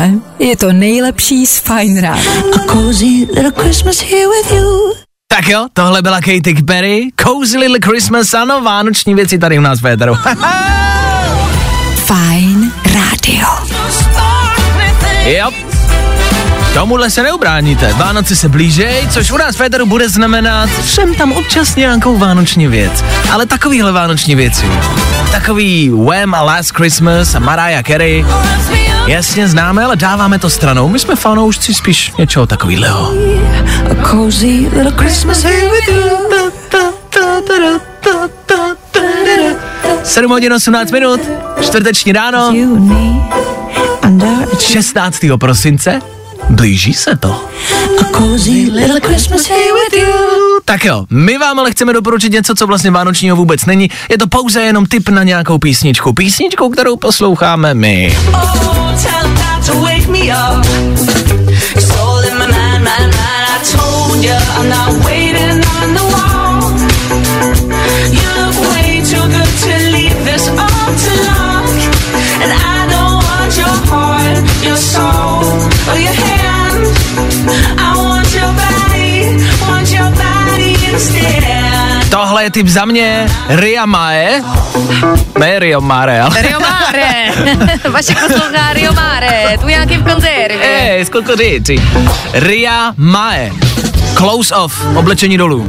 Tohle 0.00 0.18
je 0.38 0.56
to 0.56 0.72
nejlepší 0.72 1.46
z 1.46 1.58
Fine 1.58 2.00
Rána. 2.00 2.22
Cozy 2.72 3.26
little 3.34 3.52
Christmas 3.62 4.00
here 4.00 4.26
with 4.28 4.52
you. 4.52 4.92
Tak 5.28 5.48
jo, 5.48 5.66
tohle 5.72 6.02
byla 6.02 6.20
Katy 6.20 6.54
Perry, 6.66 7.08
Cozy 7.22 7.58
Little 7.58 7.78
Christmas, 7.84 8.34
ano, 8.34 8.60
vánoční 8.60 9.14
věci 9.14 9.38
tady 9.38 9.58
u 9.58 9.60
nás 9.62 9.78
v 9.78 9.82
Féteru. 9.82 10.14
Fine 11.94 12.70
Rádio. 12.84 13.46
jo, 15.38 15.50
tomuhle 16.80 17.10
se 17.10 17.22
neubráníte. 17.22 17.92
Vánoce 17.92 18.36
se 18.36 18.48
blížej, 18.48 19.08
což 19.10 19.30
u 19.30 19.36
nás 19.36 19.54
v 19.54 19.58
Féteru 19.58 19.86
bude 19.86 20.08
znamenat 20.08 20.70
všem 20.84 21.14
tam 21.14 21.32
občas 21.32 21.76
nějakou 21.76 22.18
vánoční 22.18 22.66
věc. 22.66 23.04
Ale 23.32 23.46
takovýhle 23.46 23.92
vánoční 23.92 24.34
věci. 24.34 24.66
Takový 25.32 25.90
Wham 25.90 26.34
a 26.34 26.42
Last 26.42 26.76
Christmas 26.76 27.34
a 27.34 27.38
Mariah 27.38 27.84
Carey. 27.86 28.26
Jasně 29.06 29.48
známe, 29.48 29.84
ale 29.84 29.96
dáváme 29.96 30.38
to 30.38 30.50
stranou. 30.50 30.88
My 30.88 30.98
jsme 30.98 31.16
fanoušci 31.16 31.74
spíš 31.74 32.12
něčeho 32.18 32.46
you. 32.68 32.84
7 40.04 40.30
hodin 40.30 40.52
18 40.52 40.90
minut, 40.90 41.20
čtvrteční 41.60 42.12
ráno, 42.12 42.50
You 42.52 42.76
and 42.76 42.88
me 42.88 43.40
under 44.04 44.28
a 44.28 44.46
tree. 44.46 44.60
16. 44.60 45.18
prosince, 45.40 46.00
blíží 46.50 46.94
se 46.94 47.16
to. 47.16 47.44
A 48.00 48.18
cozy 48.18 48.70
little 48.72 49.00
Christmas 49.00 49.48
here 49.48 49.72
with 49.72 50.02
you. 50.02 50.60
Tak 50.64 50.84
jo, 50.84 51.04
my 51.10 51.38
vám 51.38 51.58
ale 51.58 51.70
chceme 51.70 51.92
doporučit 51.92 52.32
něco, 52.32 52.54
co 52.54 52.66
vlastně 52.66 52.90
vánočního 52.90 53.36
vůbec 53.36 53.66
není. 53.66 53.90
Je 54.10 54.18
to 54.18 54.26
pouze 54.26 54.62
jenom 54.62 54.86
tip 54.86 55.08
na 55.08 55.22
nějakou 55.22 55.58
písničku. 55.58 56.12
Písničku, 56.12 56.70
kterou 56.70 56.96
posloucháme 56.96 57.74
my. 57.74 58.16
Tohle 82.10 82.42
je 82.42 82.50
typ 82.50 82.66
za 82.66 82.84
mě, 82.84 83.26
Ria 83.48 83.86
Mae. 83.86 84.42
Ne 85.38 85.58
Rio 85.58 85.80
Mare, 85.80 86.20
ale... 86.20 86.42
Rio 86.42 86.60
Mare. 86.60 87.24
vaše 87.90 88.14
poslouchá 88.14 88.72
Rio 88.72 88.92
Mare. 88.92 89.58
Tu 89.60 89.66
nějaký 89.66 89.96
v 89.96 90.04
konzervě. 90.04 90.58
Ej, 90.62 91.04
skoko 91.04 91.36
říci. 91.36 91.82
Ria 92.32 92.92
Mae. 92.96 93.50
Close 94.14 94.54
off, 94.54 94.86
oblečení 94.96 95.38
dolů. 95.38 95.68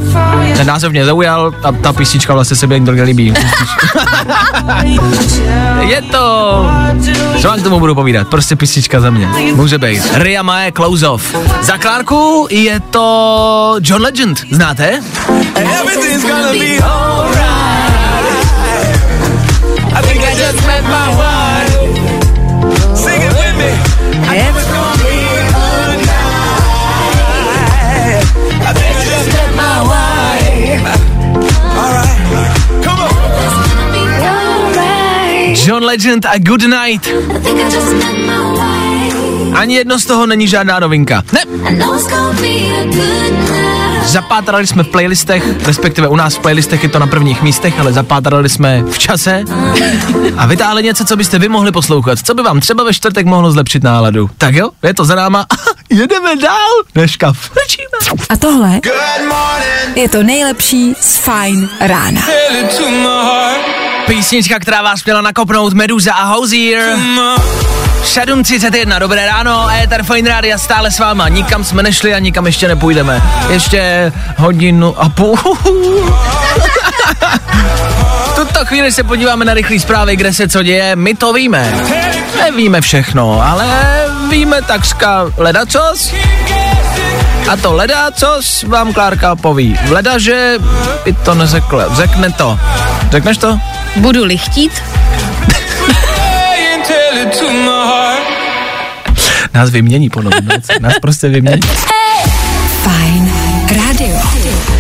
Ten 0.57 0.67
název 0.67 0.91
mě 0.91 1.05
zaujal 1.05 1.53
a 1.63 1.71
ta 1.71 1.93
písnička 1.93 2.33
vlastně 2.33 2.55
se 2.57 2.67
mi 2.67 2.83
líbí. 3.03 3.33
je 5.79 6.01
to... 6.01 6.65
Co 7.41 7.47
vám 7.47 7.59
k 7.59 7.63
tomu 7.63 7.79
budu 7.79 7.95
povídat? 7.95 8.27
Prostě 8.27 8.55
písnička 8.55 8.99
za 8.99 9.09
mě. 9.09 9.27
Může 9.55 9.77
být. 9.77 10.03
Ria 10.13 10.43
Mae, 10.43 10.71
Close 10.71 11.07
off. 11.07 11.35
Za 11.61 11.77
Klárku 11.77 12.47
je 12.49 12.79
to 12.79 13.75
John 13.81 14.01
Legend. 14.01 14.41
Znáte? 14.51 15.01
Everything's 15.55 16.25
John 35.55 35.83
Legend 35.83 36.25
a 36.25 36.37
Good 36.37 36.61
Night. 36.61 37.07
Ani 39.53 39.75
jedno 39.75 39.99
z 39.99 40.05
toho 40.05 40.25
není 40.25 40.47
žádná 40.47 40.79
novinka. 40.79 41.23
Ne, 41.31 41.41
Zapátrali 44.05 44.67
jsme 44.67 44.83
v 44.83 44.87
playlistech, 44.87 45.43
respektive 45.65 46.07
u 46.07 46.15
nás 46.15 46.35
v 46.35 46.39
playlistech 46.39 46.83
je 46.83 46.89
to 46.89 46.99
na 46.99 47.07
prvních 47.07 47.41
místech, 47.41 47.79
ale 47.79 47.93
zapátrali 47.93 48.49
jsme 48.49 48.83
v 48.83 48.99
čase 48.99 49.43
a 50.37 50.45
vytáhli 50.45 50.83
něco, 50.83 51.05
co 51.05 51.15
byste 51.15 51.39
vy 51.39 51.49
mohli 51.49 51.71
poslouchat, 51.71 52.19
co 52.23 52.33
by 52.33 52.41
vám 52.43 52.59
třeba 52.59 52.83
ve 52.83 52.93
čtvrtek 52.93 53.25
mohlo 53.25 53.51
zlepšit 53.51 53.83
náladu. 53.83 54.29
Tak 54.37 54.55
jo, 54.55 54.69
je 54.83 54.93
to 54.93 55.05
za 55.05 55.15
náma, 55.15 55.45
jedeme 55.89 56.35
dál. 56.35 56.69
Frčíme. 57.33 58.21
A 58.29 58.37
tohle 58.37 58.79
je 59.95 60.09
to 60.09 60.23
nejlepší 60.23 60.93
z 61.01 61.17
Fine 61.17 61.67
Rána. 61.81 62.21
Písnička, 64.07 64.59
která 64.59 64.81
vás 64.81 65.03
měla 65.05 65.21
nakopnout 65.21 65.73
Meduza 65.73 66.13
a 66.13 66.23
Hozier. 66.23 66.97
7.31, 68.03 68.99
dobré 68.99 69.25
ráno, 69.25 69.67
Ether 69.83 70.03
Fine 70.03 70.29
Radio 70.29 70.59
stále 70.59 70.91
s 70.91 70.99
váma, 70.99 71.27
nikam 71.27 71.63
jsme 71.63 71.83
nešli 71.83 72.13
a 72.13 72.19
nikam 72.19 72.45
ještě 72.45 72.67
nepůjdeme. 72.67 73.21
Ještě 73.49 74.11
hodinu 74.37 75.01
a 75.01 75.09
půl. 75.09 75.35
V 78.25 78.35
tuto 78.35 78.65
chvíli 78.65 78.91
se 78.91 79.03
podíváme 79.03 79.45
na 79.45 79.53
rychlé 79.53 79.79
zprávy, 79.79 80.15
kde 80.15 80.33
se 80.33 80.47
co 80.47 80.63
děje, 80.63 80.95
my 80.95 81.15
to 81.15 81.33
víme. 81.33 81.73
Nevíme 82.37 82.81
všechno, 82.81 83.41
ale 83.45 83.67
víme 84.29 84.61
takřka 84.61 85.25
ledacos. 85.37 86.13
A 87.51 87.57
to 87.57 87.73
ledacos 87.73 88.63
vám 88.63 88.93
Klárka 88.93 89.35
poví. 89.35 89.79
Leda, 89.89 90.17
že 90.17 90.55
by 91.05 91.13
to 91.13 91.35
neřekl. 91.35 91.85
Řekne 91.93 92.31
to. 92.31 92.59
Řekneš 93.11 93.37
to? 93.37 93.59
Budu-li 93.95 94.37
chtít, 94.37 94.71
Hey, 96.17 96.73
and 96.75 96.83
tell 96.87 97.27
it 97.27 97.39
to 97.39 97.49
my 97.53 97.69
heart. 97.69 98.23
Nás 99.53 99.69
vymění 99.69 100.09
po 100.09 100.21
roce. 100.21 100.39
Nás 100.79 100.93
prostě 101.01 101.29
vymění. 101.29 101.61
Fine 102.83 103.31
Radio. 103.87 104.17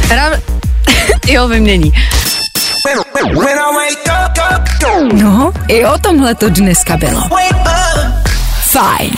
Ra- 0.09 0.39
jo, 1.27 1.47
vymění. 1.47 1.93
No, 5.13 5.51
i 5.67 5.85
o 5.85 5.97
tomhle 5.97 6.35
to 6.35 6.49
dneska 6.49 6.97
bylo. 6.97 7.21
Fajn. 8.61 9.11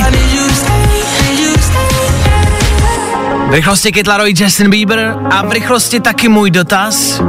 V 3.48 3.52
rychlosti 3.54 3.92
Kid 3.92 4.08
Laroi, 4.08 4.34
Justin 4.38 4.70
Bieber 4.70 5.16
a 5.32 5.46
v 5.46 5.52
rychlosti 5.52 6.00
taky 6.00 6.30
můj 6.30 6.52
dotaz. 6.52 7.22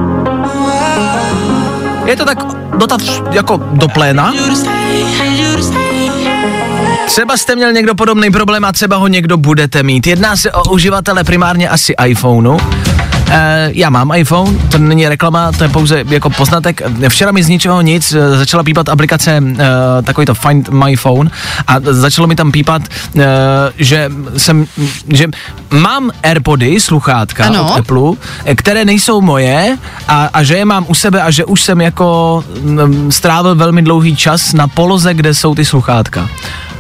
Je 2.07 2.17
to 2.17 2.25
tak 2.25 2.39
dotaz 2.79 3.23
jako 3.31 3.57
do 3.73 3.89
pléna? 3.89 4.33
Třeba 7.07 7.37
jste 7.37 7.57
měl 7.57 7.73
někdo 7.73 7.95
podobný 7.95 8.31
problém 8.31 8.65
a 8.65 8.73
třeba 8.73 8.97
ho 8.97 9.07
někdo 9.07 9.37
budete 9.37 9.83
mít. 9.83 10.07
Jedná 10.07 10.37
se 10.37 10.53
o 10.53 10.71
uživatele 10.71 11.25
primárně 11.25 11.69
asi 11.69 11.95
iPhoneu. 12.07 12.59
E, 13.31 13.71
já 13.75 13.91
mám 13.91 14.13
iPhone, 14.15 14.59
to 14.71 14.79
není 14.79 15.09
reklama, 15.09 15.53
to 15.53 15.65
je 15.65 15.69
pouze 15.69 16.05
jako 16.09 16.31
poznatek. 16.31 16.83
Včera 17.09 17.33
mi 17.33 17.43
z 17.43 17.49
ničeho 17.49 17.81
nic 17.81 18.13
e, 18.13 18.39
začala 18.39 18.63
pípat 18.63 18.89
aplikace 18.89 19.31
e, 19.59 20.03
takový 20.03 20.27
to 20.27 20.35
Find 20.35 20.69
My 20.69 20.97
Phone 20.97 21.31
a 21.67 21.77
začalo 21.81 22.27
mi 22.29 22.35
tam 22.35 22.53
pípat, 22.53 22.83
že 23.77 24.11
jsem, 24.37 24.67
že 25.09 25.27
mám 25.71 26.11
Airpody, 26.23 26.81
sluchátka 26.81 27.45
Ano. 27.47 27.65
od 27.65 27.79
Apple, 27.79 28.13
které 28.57 28.85
nejsou 28.85 29.21
moje 29.21 29.79
a, 30.09 30.31
a 30.33 30.43
že 30.43 30.57
je 30.57 30.65
mám 30.65 30.85
u 30.89 30.95
sebe 30.95 31.23
a 31.23 31.31
že 31.31 31.45
už 31.45 31.63
jsem 31.63 31.81
jako 31.81 32.45
mm, 32.63 33.13
strávil 33.13 33.55
velmi 33.55 33.83
dlouhý 33.83 34.17
čas 34.17 34.53
na 34.53 34.69
poloze, 34.69 35.15
kde 35.15 35.35
jsou 35.35 35.55
ty 35.55 35.65
sluchátka. 35.65 36.29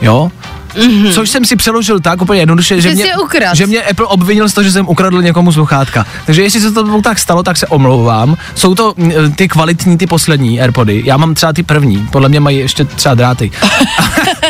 Jo? 0.03 0.31
Mm-hmm. 0.76 1.12
Což 1.12 1.31
jsem 1.31 1.45
si 1.45 1.57
přeložil 1.57 2.00
tak 2.00 2.23
úplně 2.23 2.40
jednoduše, 2.40 2.81
že, 2.81 2.88
Že 2.88 2.95
mě, 2.95 3.12
že 3.52 3.66
mě 3.66 3.83
Apple 3.83 4.07
obvinil 4.07 4.49
z 4.49 4.54
toho, 4.54 4.64
že 4.64 4.73
jsem 4.73 4.88
ukradl 4.88 5.23
někomu 5.23 5.52
sluchátka. 5.52 6.07
Takže 6.26 6.43
jestli 6.43 6.61
se 6.61 6.73
to 6.73 7.02
tak 7.02 7.19
stalo, 7.19 7.43
tak 7.43 7.57
se 7.57 7.66
omlouvám. 7.66 8.37
Jsou 8.54 8.75
to 8.75 8.95
ty 9.37 9.49
kvalitní, 9.49 9.99
ty 9.99 10.07
poslední 10.07 10.61
Airpody. 10.61 11.02
Já 11.04 11.16
mám 11.16 11.35
třeba 11.35 11.52
ty 11.52 11.62
první, 11.62 12.09
podle 12.11 12.28
mě 12.28 12.40
mají 12.40 12.59
ještě 12.59 12.85
třeba 12.85 13.14
dráty. 13.14 13.50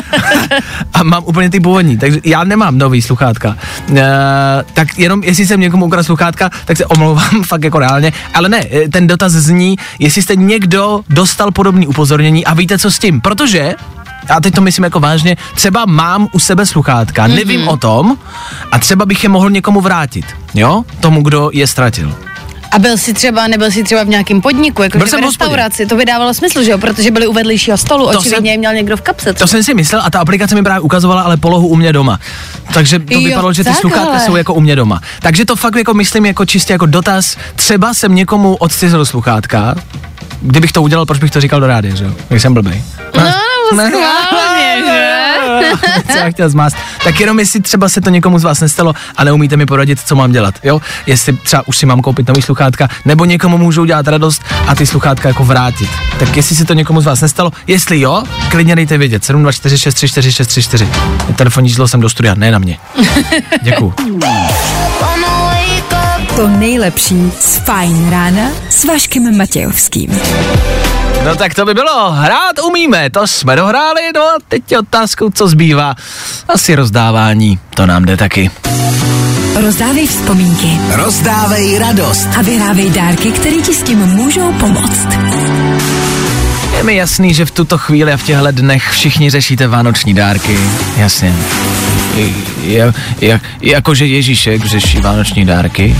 a 0.94 1.02
mám 1.02 1.24
úplně 1.26 1.50
ty 1.50 1.60
původní, 1.60 1.98
takže 1.98 2.20
já 2.24 2.44
nemám 2.44 2.78
nový 2.78 3.02
sluchátka. 3.02 3.56
E, 3.96 4.04
tak 4.74 4.98
jenom 4.98 5.22
jestli 5.22 5.46
jsem 5.46 5.60
někomu 5.60 5.86
ukradl 5.86 6.04
sluchátka, 6.04 6.50
tak 6.64 6.76
se 6.76 6.86
omlouvám 6.86 7.42
fakt 7.46 7.64
jako 7.64 7.78
reálně. 7.78 8.12
Ale 8.34 8.48
ne, 8.48 8.64
e, 8.72 8.88
ten 8.88 9.06
dotaz 9.06 9.32
zní, 9.32 9.76
jestli 9.98 10.22
jste 10.22 10.36
někdo 10.36 11.00
dostal 11.08 11.50
podobný 11.50 11.86
upozornění 11.86 12.44
a 12.44 12.54
víte 12.54 12.78
co 12.78 12.90
s 12.90 12.98
tím, 12.98 13.20
protože 13.20 13.74
a 14.28 14.40
teď 14.40 14.54
to 14.54 14.60
myslím 14.60 14.84
jako 14.84 15.00
vážně, 15.00 15.36
třeba 15.54 15.84
mám 15.86 16.28
u 16.32 16.38
sebe 16.38 16.66
sluchátka, 16.66 17.26
mm-hmm. 17.26 17.34
nevím 17.34 17.68
o 17.68 17.76
tom 17.76 18.16
a 18.72 18.78
třeba 18.78 19.06
bych 19.06 19.22
je 19.22 19.28
mohl 19.28 19.50
někomu 19.50 19.80
vrátit, 19.80 20.24
jo, 20.54 20.84
tomu, 21.00 21.22
kdo 21.22 21.50
je 21.52 21.66
ztratil. 21.66 22.14
A 22.70 22.78
byl 22.78 22.96
jsi 22.98 23.14
třeba, 23.14 23.46
nebyl 23.46 23.70
jsi 23.70 23.84
třeba 23.84 24.02
v 24.04 24.08
nějakém 24.08 24.40
podniku, 24.40 24.82
jako 24.82 24.98
Byl 24.98 25.06
jsem 25.06 25.20
v 25.20 25.22
restauraci, 25.22 25.86
to 25.86 25.96
by 25.96 26.04
dávalo 26.04 26.34
smysl, 26.34 26.62
že 26.62 26.70
jo, 26.70 26.78
protože 26.78 27.10
byli 27.10 27.26
u 27.26 27.32
vedlejšího 27.32 27.76
stolu, 27.78 28.04
To 28.12 28.18
očividně 28.18 28.50
jsem- 28.52 28.58
měl 28.58 28.74
někdo 28.74 28.96
v 28.96 29.00
kapse. 29.00 29.32
To 29.32 29.46
jsem 29.46 29.62
si 29.62 29.74
myslel 29.74 30.02
a 30.04 30.10
ta 30.10 30.20
aplikace 30.20 30.54
mi 30.54 30.62
právě 30.62 30.80
ukazovala 30.80 31.22
ale 31.22 31.36
polohu 31.36 31.68
u 31.68 31.76
mě 31.76 31.92
doma. 31.92 32.20
Takže 32.74 32.98
to 32.98 33.14
Jo, 33.14 33.20
vypadalo, 33.20 33.52
že 33.52 33.64
ty 33.64 33.74
sluchátka 33.74 34.20
jsou 34.20 34.36
jako 34.36 34.54
u 34.54 34.60
mě 34.60 34.76
doma. 34.76 35.00
Takže 35.20 35.44
to 35.44 35.56
fakt 35.56 35.76
jako 35.76 35.94
myslím 35.94 36.26
jako 36.26 36.46
čistě 36.46 36.72
jako 36.72 36.86
dotaz. 36.86 37.36
Třeba 37.56 37.94
jsem 37.94 38.14
někomu 38.14 38.54
odcizil 38.56 39.04
sluchátka, 39.06 39.74
kdybych 40.42 40.72
to 40.72 40.82
udělal, 40.82 41.06
proč 41.06 41.18
bych 41.20 41.30
to 41.30 41.40
říkal 41.40 41.60
do 41.60 41.66
rádia, 41.66 41.94
že 41.94 42.04
jo? 42.04 42.10
Jsem 42.30 42.54
blbej. 42.54 42.82
No, 43.16 43.22
no, 43.24 43.30
schválně, 43.72 44.82
že? 44.86 45.24
co 46.12 46.18
já 46.18 46.30
chtěl 46.30 46.50
zmást. 46.50 46.76
Tak 47.04 47.20
jenom 47.20 47.38
jestli 47.38 47.60
třeba 47.60 47.88
se 47.88 48.00
to 48.00 48.10
někomu 48.10 48.38
z 48.38 48.44
vás 48.44 48.60
nestalo 48.60 48.92
a 49.16 49.24
neumíte 49.24 49.56
mi 49.56 49.66
poradit, 49.66 50.00
co 50.00 50.16
mám 50.16 50.32
dělat, 50.32 50.54
jo? 50.62 50.80
Jestli 51.06 51.32
třeba 51.32 51.62
už 51.66 51.78
si 51.78 51.86
mám 51.86 52.00
koupit 52.00 52.28
nový 52.28 52.42
sluchátka, 52.42 52.88
nebo 53.04 53.24
někomu 53.24 53.58
můžu 53.58 53.82
udělat 53.82 54.08
radost 54.08 54.42
a 54.66 54.74
ty 54.74 54.86
sluchátka 54.86 55.28
jako 55.28 55.44
vrátit. 55.44 55.90
Tak 56.18 56.36
jestli 56.36 56.56
se 56.56 56.64
to 56.64 56.74
někomu 56.74 57.00
z 57.00 57.04
vás 57.04 57.20
nestalo, 57.20 57.50
jestli 57.66 58.00
jo, 58.00 58.22
klidně 58.50 58.76
dejte 58.76 58.98
vědět. 58.98 59.22
724634634. 59.22 60.88
Telefonní 61.36 61.68
číslo 61.68 61.88
jsem 61.88 62.00
do 62.00 62.08
studia, 62.08 62.34
ne 62.34 62.50
na 62.50 62.58
mě. 62.58 62.78
Děkuju. 63.62 63.94
To 66.36 66.48
nejlepší 66.48 67.32
z 67.40 67.56
Fajn 67.56 68.10
rána 68.10 68.50
s 68.70 68.84
Vaškem 68.84 69.36
Matějovským. 69.36 70.20
No 71.24 71.36
tak 71.36 71.54
to 71.54 71.64
by 71.64 71.74
bylo. 71.74 72.10
Hrát 72.12 72.58
umíme, 72.66 73.10
to 73.10 73.26
jsme 73.26 73.56
dohráli, 73.56 74.00
no 74.14 74.22
a 74.22 74.38
teď 74.48 74.72
je 74.72 74.78
otázkou, 74.78 75.30
co 75.30 75.48
zbývá. 75.48 75.94
Asi 76.48 76.74
rozdávání, 76.74 77.58
to 77.74 77.86
nám 77.86 78.04
jde 78.04 78.16
taky. 78.16 78.50
Rozdávej 79.60 80.06
vzpomínky 80.06 80.78
Rozdávej 80.94 81.78
radost. 81.78 82.28
a 82.38 82.42
vyhrávej 82.42 82.90
dárky, 82.90 83.30
které 83.32 83.56
ti 83.56 83.74
s 83.74 83.82
tím 83.82 83.98
můžou 83.98 84.52
pomoct. 84.52 85.06
Je 86.76 86.82
mi 86.82 86.94
jasný, 86.96 87.34
že 87.34 87.46
v 87.46 87.50
tuto 87.50 87.78
chvíli 87.78 88.12
a 88.12 88.16
v 88.16 88.22
těchto 88.22 88.50
dnech 88.50 88.90
všichni 88.90 89.30
řešíte 89.30 89.66
vánoční 89.66 90.14
dárky. 90.14 90.58
Jasně. 90.96 91.34
Je, 92.64 92.92
je, 93.20 93.40
jakože 93.60 94.06
Ježíšek 94.06 94.64
řeší 94.64 95.00
vánoční 95.00 95.44
dárky. 95.46 95.96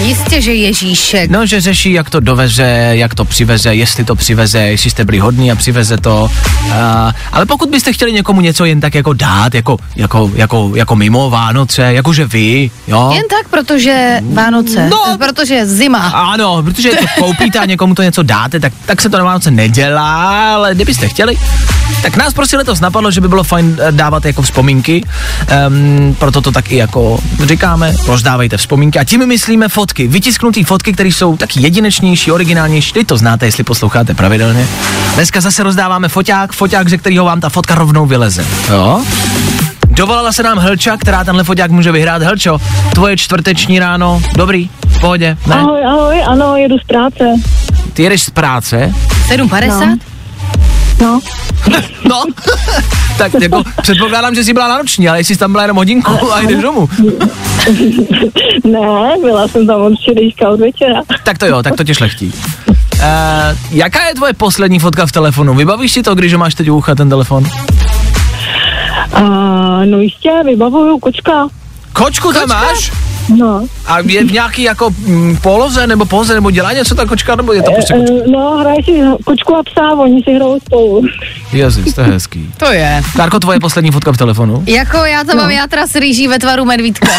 Jistě, 0.00 0.40
že 0.42 0.54
Ježíšek. 0.54 1.30
No, 1.30 1.46
že 1.46 1.60
řeší, 1.60 1.92
jak 1.92 2.10
to 2.10 2.20
doveze, 2.20 2.64
jak 2.92 3.14
to 3.14 3.24
přiveze, 3.24 3.74
jestli 3.74 4.04
to 4.04 4.14
přiveze, 4.14 4.58
jestli 4.58 4.90
jste 4.90 5.04
byli 5.04 5.18
hodní 5.18 5.52
a 5.52 5.56
přiveze 5.56 5.96
to. 5.96 6.30
A, 6.74 7.12
ale 7.32 7.46
pokud 7.46 7.68
byste 7.70 7.92
chtěli 7.92 8.12
někomu 8.12 8.40
něco 8.40 8.64
jen 8.64 8.80
tak 8.80 8.94
jako 8.94 9.12
dát, 9.12 9.54
jako, 9.54 9.78
jako, 9.96 10.30
jako, 10.34 10.72
jako 10.74 10.96
mimo 10.96 11.30
Vánoce, 11.30 11.82
jakože 11.82 12.24
vy, 12.24 12.70
jo? 12.88 13.10
Jen 13.14 13.24
tak, 13.30 13.48
protože 13.50 14.20
Vánoce, 14.32 14.88
No. 14.90 15.02
no. 15.10 15.18
protože 15.18 15.66
zima. 15.66 15.98
Ano, 16.08 16.62
protože 16.62 16.90
to 16.90 17.06
koupíte 17.20 17.58
a 17.58 17.64
někomu 17.64 17.94
to 17.94 18.02
něco 18.02 18.22
dáte, 18.22 18.60
tak, 18.60 18.72
tak 18.86 19.00
se 19.00 19.08
to 19.10 19.18
na 19.18 19.24
Vánoce 19.24 19.50
nedělá, 19.50 20.15
ale 20.16 20.74
kdybyste 20.74 21.08
chtěli, 21.08 21.36
tak 22.02 22.16
nás 22.16 22.34
prostě 22.34 22.56
letos 22.56 22.80
napadlo, 22.80 23.10
že 23.10 23.20
by 23.20 23.28
bylo 23.28 23.44
fajn 23.44 23.78
eh, 23.80 23.92
dávat 23.92 24.24
jako 24.24 24.42
vzpomínky, 24.42 25.02
um, 25.68 26.16
proto 26.18 26.40
to 26.40 26.52
tak 26.52 26.72
i 26.72 26.76
jako 26.76 27.18
říkáme, 27.44 27.94
rozdávejte 28.06 28.56
vzpomínky 28.56 28.98
a 28.98 29.04
tím 29.04 29.26
myslíme 29.26 29.68
fotky, 29.68 30.08
vytisknutý 30.08 30.64
fotky, 30.64 30.92
které 30.92 31.08
jsou 31.08 31.36
taky 31.36 31.60
jedinečnější, 31.62 32.32
originálnější, 32.32 32.92
teď 32.92 33.06
to 33.06 33.16
znáte, 33.16 33.46
jestli 33.46 33.64
posloucháte 33.64 34.14
pravidelně. 34.14 34.66
Dneska 35.14 35.40
zase 35.40 35.62
rozdáváme 35.62 36.08
foťák, 36.08 36.52
foťák, 36.52 36.88
ze 36.88 36.98
kterého 36.98 37.24
vám 37.24 37.40
ta 37.40 37.48
fotka 37.48 37.74
rovnou 37.74 38.06
vyleze, 38.06 38.46
jo? 38.70 39.00
Dovolala 39.90 40.32
se 40.32 40.42
nám 40.42 40.58
Helča, 40.58 40.96
která 40.96 41.24
tenhle 41.24 41.44
foťák 41.44 41.70
může 41.70 41.92
vyhrát. 41.92 42.22
Helčo, 42.22 42.58
tvoje 42.94 43.16
čtvrteční 43.16 43.78
ráno, 43.78 44.22
dobrý, 44.36 44.70
v 44.86 45.00
pohodě, 45.00 45.36
ne? 45.46 45.54
Ahoj, 45.54 45.84
ahoj, 45.86 46.22
ano, 46.26 46.56
jedu 46.56 46.78
z 46.78 46.86
práce. 46.86 47.24
Ty 47.92 48.02
jedeš 48.02 48.22
z 48.22 48.30
práce? 48.30 48.92
7,50? 49.28 49.98
No, 51.00 51.20
No, 52.08 52.22
tak 53.18 53.32
jako 53.42 53.62
předpokládám, 53.82 54.34
že 54.34 54.44
jsi 54.44 54.52
byla 54.52 54.68
na 54.68 54.78
noční, 54.78 55.08
ale 55.08 55.20
jestli 55.20 55.34
jsi 55.34 55.38
tam 55.38 55.52
byla 55.52 55.62
jenom 55.62 55.76
hodinku 55.76 56.32
a 56.32 56.40
jdeš 56.40 56.62
domů, 56.62 56.88
ne, 58.64 59.14
byla 59.20 59.48
jsem 59.48 59.66
tam 59.66 59.80
od 59.82 59.92
včerejška 60.00 60.48
od 60.48 60.60
večera. 60.60 61.02
tak 61.24 61.38
to 61.38 61.46
jo, 61.46 61.62
tak 61.62 61.76
to 61.76 61.84
tě 61.84 61.94
šlechtí. 61.94 62.32
Uh, 62.94 63.02
jaká 63.70 64.08
je 64.08 64.14
tvoje 64.14 64.32
poslední 64.32 64.78
fotka 64.78 65.06
v 65.06 65.12
telefonu? 65.12 65.54
Vybavíš 65.54 65.92
si 65.92 66.02
to, 66.02 66.14
když 66.14 66.32
ho 66.32 66.38
máš 66.38 66.54
teď 66.54 66.70
u 66.70 66.76
ucha 66.76 66.94
ten 66.94 67.08
telefon? 67.08 67.44
A, 69.12 69.20
no 69.84 69.98
jistě, 69.98 70.30
vybavuju 70.44 70.98
kočka. 70.98 71.48
Kočku 71.92 72.32
tam 72.32 72.48
máš? 72.48 72.92
No, 73.28 73.66
A 73.86 73.98
je 73.98 74.24
v 74.24 74.32
nějaký 74.32 74.62
jako 74.62 74.90
mm, 74.90 75.36
poloze 75.36 75.86
nebo 75.86 76.04
poze, 76.04 76.34
nebo 76.34 76.50
dělá 76.50 76.72
něco 76.72 76.94
ta 76.94 77.06
kočka, 77.06 77.36
nebo 77.36 77.52
je 77.52 77.62
to 77.62 77.70
prostě 77.72 77.94
kočka? 77.94 78.14
e, 78.26 78.30
no, 78.30 78.50
hraje 78.56 78.84
si 78.84 78.92
kočku 79.24 79.56
a 79.56 79.62
psa, 79.62 79.92
oni 79.92 80.22
si 80.22 80.34
hrajou 80.34 80.60
spolu. 80.66 81.02
Jezus, 81.52 81.94
to 81.94 82.00
je 82.00 82.06
hezký. 82.06 82.50
To 82.56 82.72
je. 82.72 83.02
Kárko, 83.16 83.40
tvoje 83.40 83.60
poslední 83.60 83.90
fotka 83.90 84.12
v 84.12 84.16
telefonu? 84.16 84.62
Jako 84.66 84.96
já 84.96 85.24
to 85.24 85.36
mám 85.36 85.50
játra 85.50 85.86
s 85.86 85.94
rýží 85.94 86.28
ve 86.28 86.38
tvaru 86.38 86.64
medvídka. 86.64 87.08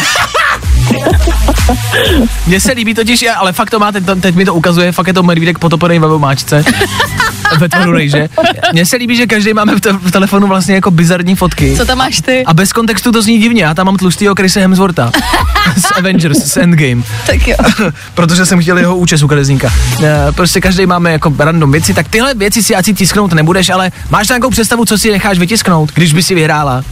Mně 2.46 2.60
se 2.60 2.72
líbí 2.72 2.94
totiž, 2.94 3.24
ale 3.36 3.52
fakt 3.52 3.70
to 3.70 3.78
máte, 3.78 4.00
teď 4.00 4.34
mi 4.34 4.44
to 4.44 4.54
ukazuje, 4.54 4.92
fakt 4.92 5.06
je 5.06 5.12
to 5.12 5.22
medvídek 5.22 5.58
potopený 5.58 5.98
ve 5.98 6.08
vomáčce. 6.08 6.64
ve 7.58 7.68
tvaru 7.68 7.92
rejže. 7.92 8.28
Mně 8.72 8.86
se 8.86 8.96
líbí, 8.96 9.16
že 9.16 9.26
každý 9.26 9.54
máme 9.54 9.76
v, 9.76 9.80
te- 9.80 9.92
v 9.92 10.10
telefonu 10.10 10.46
vlastně 10.46 10.74
jako 10.74 10.90
bizarní 10.90 11.34
fotky. 11.36 11.74
Co 11.76 11.84
tam 11.84 11.98
máš 11.98 12.20
ty? 12.20 12.44
A 12.46 12.54
bez 12.54 12.72
kontextu 12.72 13.12
to 13.12 13.22
zní 13.22 13.38
divně, 13.38 13.62
já 13.62 13.74
tam 13.74 13.86
mám 13.86 13.96
tlustýho 13.96 14.34
Chrisa 14.34 14.60
Hemswortha 14.60 15.10
z 15.76 15.84
Avengers, 15.98 16.38
z 16.38 16.56
Endgame, 16.56 17.02
Tak 17.26 17.48
jo. 17.48 17.56
protože 18.14 18.46
jsem 18.46 18.60
chtěl 18.60 18.78
jeho 18.78 18.96
účes 18.96 19.22
u 19.22 19.28
kadeřníka. 19.28 19.72
Eh, 20.04 20.32
Prostě 20.32 20.60
každý 20.60 20.86
máme 20.86 21.12
jako 21.12 21.32
random 21.38 21.72
věci, 21.72 21.94
tak 21.94 22.08
tyhle 22.08 22.34
věci 22.34 22.62
si 22.62 22.76
asi 22.76 22.94
tisknout 22.94 23.32
nebudeš, 23.32 23.68
ale 23.70 23.90
máš 24.10 24.28
nějakou 24.28 24.50
představu, 24.50 24.84
co 24.84 24.98
si 24.98 25.10
necháš 25.10 25.38
vytisknout, 25.38 25.92
když 25.94 26.12
by 26.12 26.22
si 26.22 26.34
vyhrála? 26.34 26.82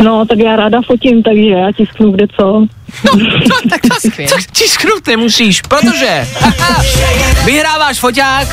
No, 0.00 0.24
tak 0.26 0.38
já 0.38 0.56
ráda 0.56 0.78
fotím, 0.86 1.22
takže 1.22 1.40
já 1.48 1.72
tisknu 1.76 2.12
kde 2.12 2.26
co. 2.40 2.66
tak 3.70 3.80
to 3.80 4.08
skvěle. 4.08 4.32
Tisknout 4.52 5.06
nemusíš, 5.06 5.62
protože 5.62 6.28
vyhráváš 7.44 7.98
foťák, 7.98 8.48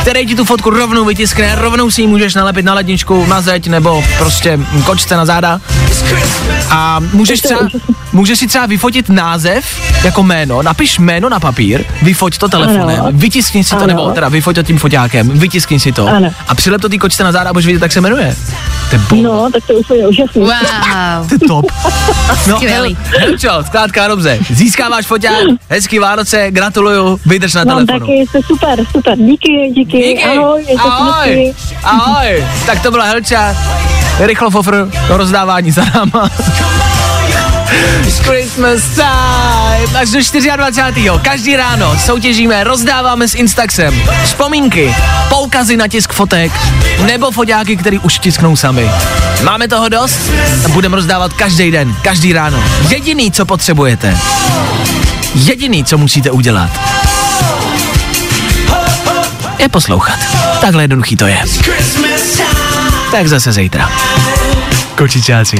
který 0.00 0.26
ti 0.26 0.34
tu 0.36 0.44
fotku 0.44 0.70
rovnou 0.70 1.04
vytiskne, 1.04 1.54
rovnou 1.54 1.90
si 1.90 2.00
ji 2.00 2.06
můžeš 2.06 2.34
nalepit 2.34 2.64
na 2.64 2.74
ledničku, 2.74 3.26
na 3.26 3.40
zeď 3.40 3.66
nebo 3.68 4.04
prostě 4.18 4.58
kočce 4.84 5.16
na 5.16 5.26
záda. 5.26 5.60
A 6.70 7.00
můžeš 7.12 7.40
třeba, 7.40 7.60
můžeš 8.12 8.38
si 8.38 8.46
třeba 8.46 8.66
vyfotit 8.66 9.08
název 9.08 9.80
jako 10.04 10.22
jméno, 10.22 10.62
napiš 10.62 10.98
jméno 10.98 11.28
na 11.28 11.40
papír, 11.40 11.84
vyfoť 12.02 12.38
to 12.38 12.48
telefonem, 12.48 13.00
Ano. 13.00 13.08
vytiskni 13.12 13.64
si 13.64 13.70
to, 13.70 13.76
Ano. 13.76 13.86
nebo 13.86 14.10
teda 14.10 14.28
vyfoť 14.28 14.54
to 14.54 14.62
tím 14.62 14.78
foťákem, 14.78 15.28
vytiskni 15.28 15.80
si 15.80 15.92
to 15.92 16.08
Ano. 16.08 16.30
a 16.48 16.54
přilep 16.54 16.80
to 16.82 16.88
té 16.88 16.98
kočce 16.98 17.24
na 17.24 17.32
záda 17.32 17.50
a 17.50 17.52
budeš 17.52 17.66
vidět, 17.66 17.82
jak 17.82 17.92
se 17.92 18.00
jmenuje. 18.00 18.36
To 18.90 18.96
je, 18.96 19.02
bo- 19.10 19.16
No, 19.16 19.50
tak 19.52 19.66
to 19.66 19.72
je 19.72 19.78
úplně 19.78 20.06
úžasný. 20.08 20.40
Wow. 20.42 20.50
to 21.28 21.34
je 21.34 21.38
top. 21.48 21.66
No, 22.46 22.56
Skvělý. 22.56 22.96
Helčo, 23.18 23.48
zkrátka 23.66 24.08
dobře. 24.08 24.38
Získáváš 24.50 25.06
foťák, 25.06 25.34
hezký 25.68 25.98
Vánoce, 25.98 26.50
gratuluju, 26.50 27.20
vydrž 27.26 27.54
na 27.54 27.64
Mám 27.64 27.86
telefonu. 27.86 28.00
taky, 28.00 28.26
jste 28.28 28.38
super, 28.46 28.84
super, 28.92 29.18
díky, 29.18 29.70
díky, 29.74 30.02
Díky. 30.02 30.24
ahoj, 30.24 30.64
ahoj, 30.78 31.54
ahoj. 31.84 32.44
Tak 32.66 32.82
to 32.82 32.90
byla 32.90 33.04
Helča. 33.04 33.56
Rychlo 34.18 34.50
fofr, 34.50 34.88
rozdávání 35.08 35.70
za 35.70 35.82
náma. 35.94 36.30
Christmas 38.22 38.82
time. 38.94 39.96
Až 39.96 40.10
do 40.10 40.56
24. 40.56 41.10
Každý 41.22 41.56
ráno 41.56 41.98
soutěžíme, 41.98 42.64
rozdáváme 42.64 43.28
s 43.28 43.34
Instaxem 43.34 44.02
vzpomínky, 44.24 44.94
poukazy 45.28 45.76
na 45.76 45.88
tisk 45.88 46.12
fotek 46.12 46.52
nebo 47.06 47.30
foťáky, 47.30 47.76
který 47.76 47.98
už 47.98 48.18
tisknou 48.18 48.56
sami. 48.56 48.90
Máme 49.42 49.68
toho 49.68 49.88
dost 49.88 50.20
budeme 50.72 50.96
rozdávat 50.96 51.32
každý 51.32 51.70
den, 51.70 51.96
každý 52.02 52.32
ráno. 52.32 52.64
Jediný, 52.88 53.32
co 53.32 53.46
potřebujete, 53.46 54.18
jediný, 55.34 55.84
co 55.84 55.98
musíte 55.98 56.30
udělat, 56.30 56.70
je 59.58 59.68
poslouchat. 59.68 60.18
Takhle 60.60 60.82
jednoduchý 60.82 61.16
to 61.16 61.26
je. 61.26 61.38
Tak 63.12 63.28
zase 63.28 63.52
zítra. 63.52 63.90
Kočičáci. 64.96 65.56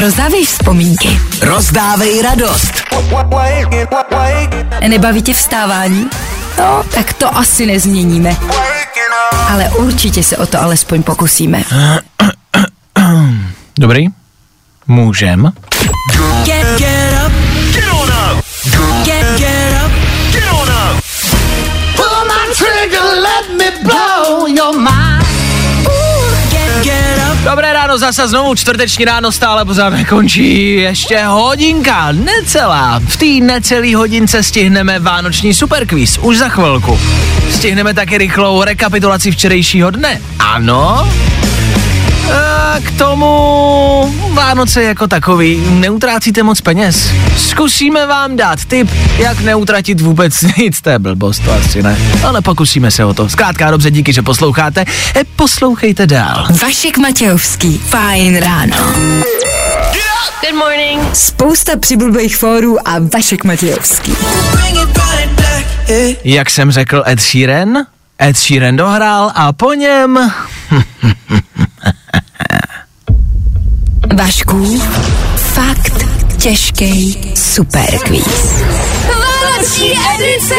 Rozdávej 0.00 0.44
vzpomínky. 0.46 1.20
Rozdávej 1.42 2.22
radost. 2.22 2.72
Nebaví 4.88 5.22
tě 5.22 5.34
vstávání? 5.34 6.06
No, 6.58 6.84
tak 6.94 7.12
to 7.12 7.36
asi 7.36 7.66
nezměníme. 7.66 8.36
Ale 9.48 9.70
určitě 9.70 10.22
se 10.22 10.36
o 10.36 10.46
to 10.46 10.62
alespoň 10.62 11.02
pokusíme. 11.02 11.64
Dobrý? 13.78 14.06
Můžem? 14.86 15.52
Get, 16.44 16.61
ráno, 27.92 27.98
zase 27.98 28.28
znovu 28.28 28.54
čtvrteční 28.54 29.04
ráno 29.04 29.32
stále 29.32 29.64
pořád 29.64 29.90
nekončí. 29.90 30.76
Ještě 30.76 31.24
hodinka, 31.24 32.12
necelá. 32.12 33.00
V 33.06 33.16
té 33.16 33.44
necelý 33.46 33.94
hodince 33.94 34.42
stihneme 34.42 34.98
vánoční 34.98 35.54
superkvíz, 35.54 36.18
už 36.18 36.38
za 36.38 36.48
chvilku. 36.48 37.00
Stihneme 37.50 37.94
taky 37.94 38.18
rychlou 38.18 38.64
rekapitulaci 38.64 39.30
včerejšího 39.30 39.90
dne. 39.90 40.20
Ano? 40.38 41.08
A 42.72 42.80
k 42.80 42.90
tomu 42.90 44.14
Vánoce 44.32 44.82
jako 44.82 45.06
takový, 45.06 45.66
neutrácíte 45.70 46.42
moc 46.42 46.60
peněz. 46.60 47.10
Zkusíme 47.36 48.06
vám 48.06 48.36
dát 48.36 48.64
tip, 48.64 48.90
jak 49.18 49.40
neutratit 49.40 50.00
vůbec 50.00 50.42
nic, 50.58 50.80
to 50.80 50.90
je 50.90 50.98
blbost, 50.98 51.38
to 51.38 51.52
asi 51.52 51.82
ne. 51.82 51.98
Ale 52.26 52.42
pokusíme 52.42 52.90
se 52.90 53.04
o 53.04 53.14
to. 53.14 53.28
Zkrátka 53.28 53.70
dobře, 53.70 53.90
díky, 53.90 54.12
že 54.12 54.22
posloucháte. 54.22 54.84
E, 55.16 55.24
poslouchejte 55.36 56.06
dál. 56.06 56.46
Vašek 56.62 56.98
Matějovský. 56.98 57.78
Fajn 57.78 58.36
ráno. 58.36 58.76
Good 60.40 60.54
morning. 60.54 61.16
Spousta 61.16 61.76
přibulbých 61.76 62.36
fórů 62.36 62.88
a 62.88 62.92
Vašek 63.14 63.44
Matějovský. 63.44 64.16
Jak 66.24 66.50
jsem 66.50 66.70
řekl 66.70 67.02
Ed 67.06 67.20
Sheeran, 67.20 67.68
Ed 68.22 68.36
Sheeran 68.36 68.76
dohrál 68.76 69.32
a 69.34 69.52
po 69.52 69.72
něm... 69.72 70.18
Vašku, 74.16 74.82
fakt 75.36 76.06
těžký 76.38 77.18
superkvíz. 77.34 78.62
Vánoční 79.08 79.92
edice! 80.14 80.54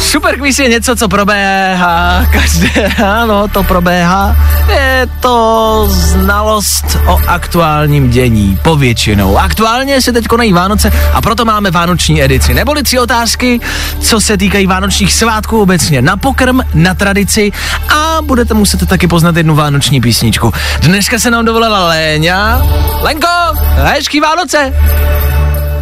Superquiz 0.00 0.58
je 0.58 0.68
něco, 0.68 0.96
co 0.96 1.08
probéhá 1.08 2.26
každé 2.32 2.94
ráno, 2.98 3.48
to 3.48 3.62
probéhá. 3.62 4.36
Je 4.68 5.06
to 5.20 5.86
znalost 5.90 6.98
o 7.06 7.20
aktuálním 7.26 8.10
dění, 8.10 8.58
povětšinou. 8.62 9.38
Aktuálně 9.38 10.00
se 10.00 10.12
teď 10.12 10.26
konají 10.26 10.52
Vánoce 10.52 10.92
a 11.12 11.20
proto 11.20 11.44
máme 11.44 11.70
vánoční 11.70 12.22
edici. 12.22 12.54
Neboli 12.54 12.82
tři 12.82 12.98
otázky, 12.98 13.60
co 14.00 14.20
se 14.20 14.36
týkají 14.36 14.66
vánočních 14.66 15.12
svátků 15.12 15.62
obecně. 15.62 16.02
Na 16.02 16.16
pokrm, 16.16 16.60
na 16.74 16.94
tradici 16.94 17.52
a 17.88 18.01
budete 18.22 18.54
muset 18.54 18.88
taky 18.88 19.06
poznat 19.08 19.36
jednu 19.36 19.54
vánoční 19.54 20.00
písničku. 20.00 20.52
Dneska 20.80 21.18
se 21.18 21.30
nám 21.30 21.44
dovolila 21.44 21.86
Léňa. 21.88 22.62
Lenko, 23.02 23.26
hezký 23.74 24.20
Vánoce! 24.20 24.74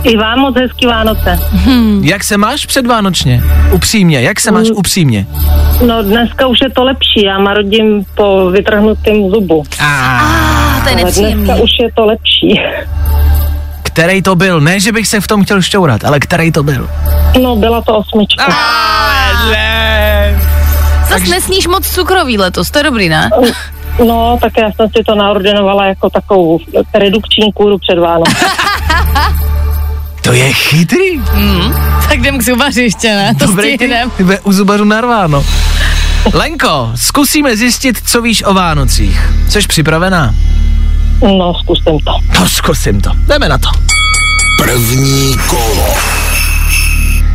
I 0.03 0.17
vám 0.17 0.39
moc 0.39 0.55
hezký 0.57 0.87
Vánoce. 0.87 1.39
Jak 2.03 2.25
se 2.25 2.37
máš 2.37 2.67
předvánočně? 2.67 3.43
Upřímně, 3.73 4.21
jak 4.21 4.41
se 4.41 4.51
máš 4.51 4.71
upřímně? 4.71 5.27
No 5.87 6.03
dneska 6.03 6.47
už 6.47 6.59
je 6.63 6.71
to 6.71 6.85
lepší, 6.85 7.25
já 7.25 7.39
marodím 7.39 8.05
po 8.15 8.51
vytrhnutém 8.51 9.31
zubu. 9.31 9.65
A 9.81 10.19
A 10.19 10.81
to 10.81 10.89
je 10.89 10.95
Ale 10.95 11.03
dneska 11.03 11.05
nepříjemný. 11.23 11.63
už 11.63 11.71
je 11.81 11.89
to 11.97 12.05
lepší. 12.07 12.61
který 13.83 14.23
to 14.23 14.37
byl? 14.37 14.61
Ne, 14.61 14.81
že 14.81 14.93
bych 14.93 15.09
se 15.09 15.21
v 15.21 15.27
tom 15.27 15.45
chtěl 15.45 15.63
šťourat, 15.63 16.05
ale 16.05 16.21
který 16.21 16.53
to 16.53 16.63
byl? 16.63 16.91
No 17.43 17.57
byla 17.57 17.83
to 17.83 17.97
osmička. 17.99 18.49
ne. 19.51 20.10
Zas 21.11 21.29
nesníš 21.29 21.67
moc 21.67 21.91
cukroví 21.95 22.39
letos, 22.39 22.71
to 22.71 22.79
je 22.79 22.83
dobrý, 22.85 23.09
ne? 23.09 23.31
No, 24.07 24.39
tak 24.43 24.53
já 24.59 24.73
jsem 24.73 24.89
si 24.97 25.05
to 25.07 25.15
naordinovala 25.15 25.87
jako 25.87 26.11
takovou 26.11 26.59
redukční 26.95 27.53
kůru 27.53 27.79
před 27.79 27.99
Vánoce. 28.01 28.37
To 30.23 30.33
je 30.33 30.53
chytrý. 30.53 31.21
Tak 32.09 32.19
jdem 32.19 32.39
k 32.39 32.43
zubaři 32.43 32.83
ještě, 32.83 33.09
ne? 33.09 33.35
To 33.39 33.47
Dobrý 33.47 33.69
ty, 33.69 33.75
stihnem. 33.77 34.11
ty 34.11 34.25
u 34.45 34.53
zubařů 34.53 34.85
narváno. 34.85 35.45
Lenko, 36.33 36.91
zkusíme 36.95 37.57
zjistit, 37.57 37.99
co 38.09 38.23
víš 38.23 38.43
o 38.43 38.55
Vánocích. 38.55 39.21
Jsi 39.49 39.61
připravená? 39.61 40.35
No, 41.23 41.55
zkusím 41.55 41.99
to. 42.05 42.13
No, 42.41 42.49
zkusím 42.49 43.01
to. 43.01 43.11
Jdeme 43.27 43.49
na 43.49 43.59
to. 43.59 43.69
První 44.59 45.37
kolo. 45.47 45.95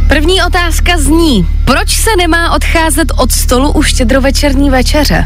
První 0.08 0.44
otázka 0.44 0.98
zní, 0.98 1.48
proč 1.66 1.90
se 1.90 2.10
nemá 2.18 2.56
odcházet 2.56 3.12
od 3.22 3.32
stolu 3.32 3.72
u 3.72 3.82
štědrovečerní 3.84 4.70
večeře? 4.70 5.26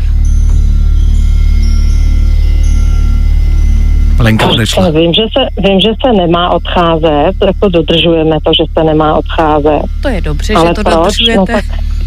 Lenka 4.19 4.47
odešla. 4.47 4.89
Vím 4.89 5.13
že, 5.13 5.21
se, 5.21 5.69
vím, 5.69 5.79
že 5.79 5.89
se 6.05 6.13
nemá 6.13 6.49
odcházet, 6.49 7.33
jako 7.45 7.69
dodržujeme 7.69 8.35
to, 8.43 8.51
že 8.57 8.63
se 8.77 8.83
nemá 8.83 9.15
odcházet. 9.15 9.81
To 10.01 10.09
je 10.09 10.21
dobře, 10.21 10.53
Ale 10.53 10.67
že 10.67 10.73
to 10.73 10.81
proč? 10.81 10.93
No 10.95 11.03
dodržujete. 11.03 11.53
tak 11.53 11.65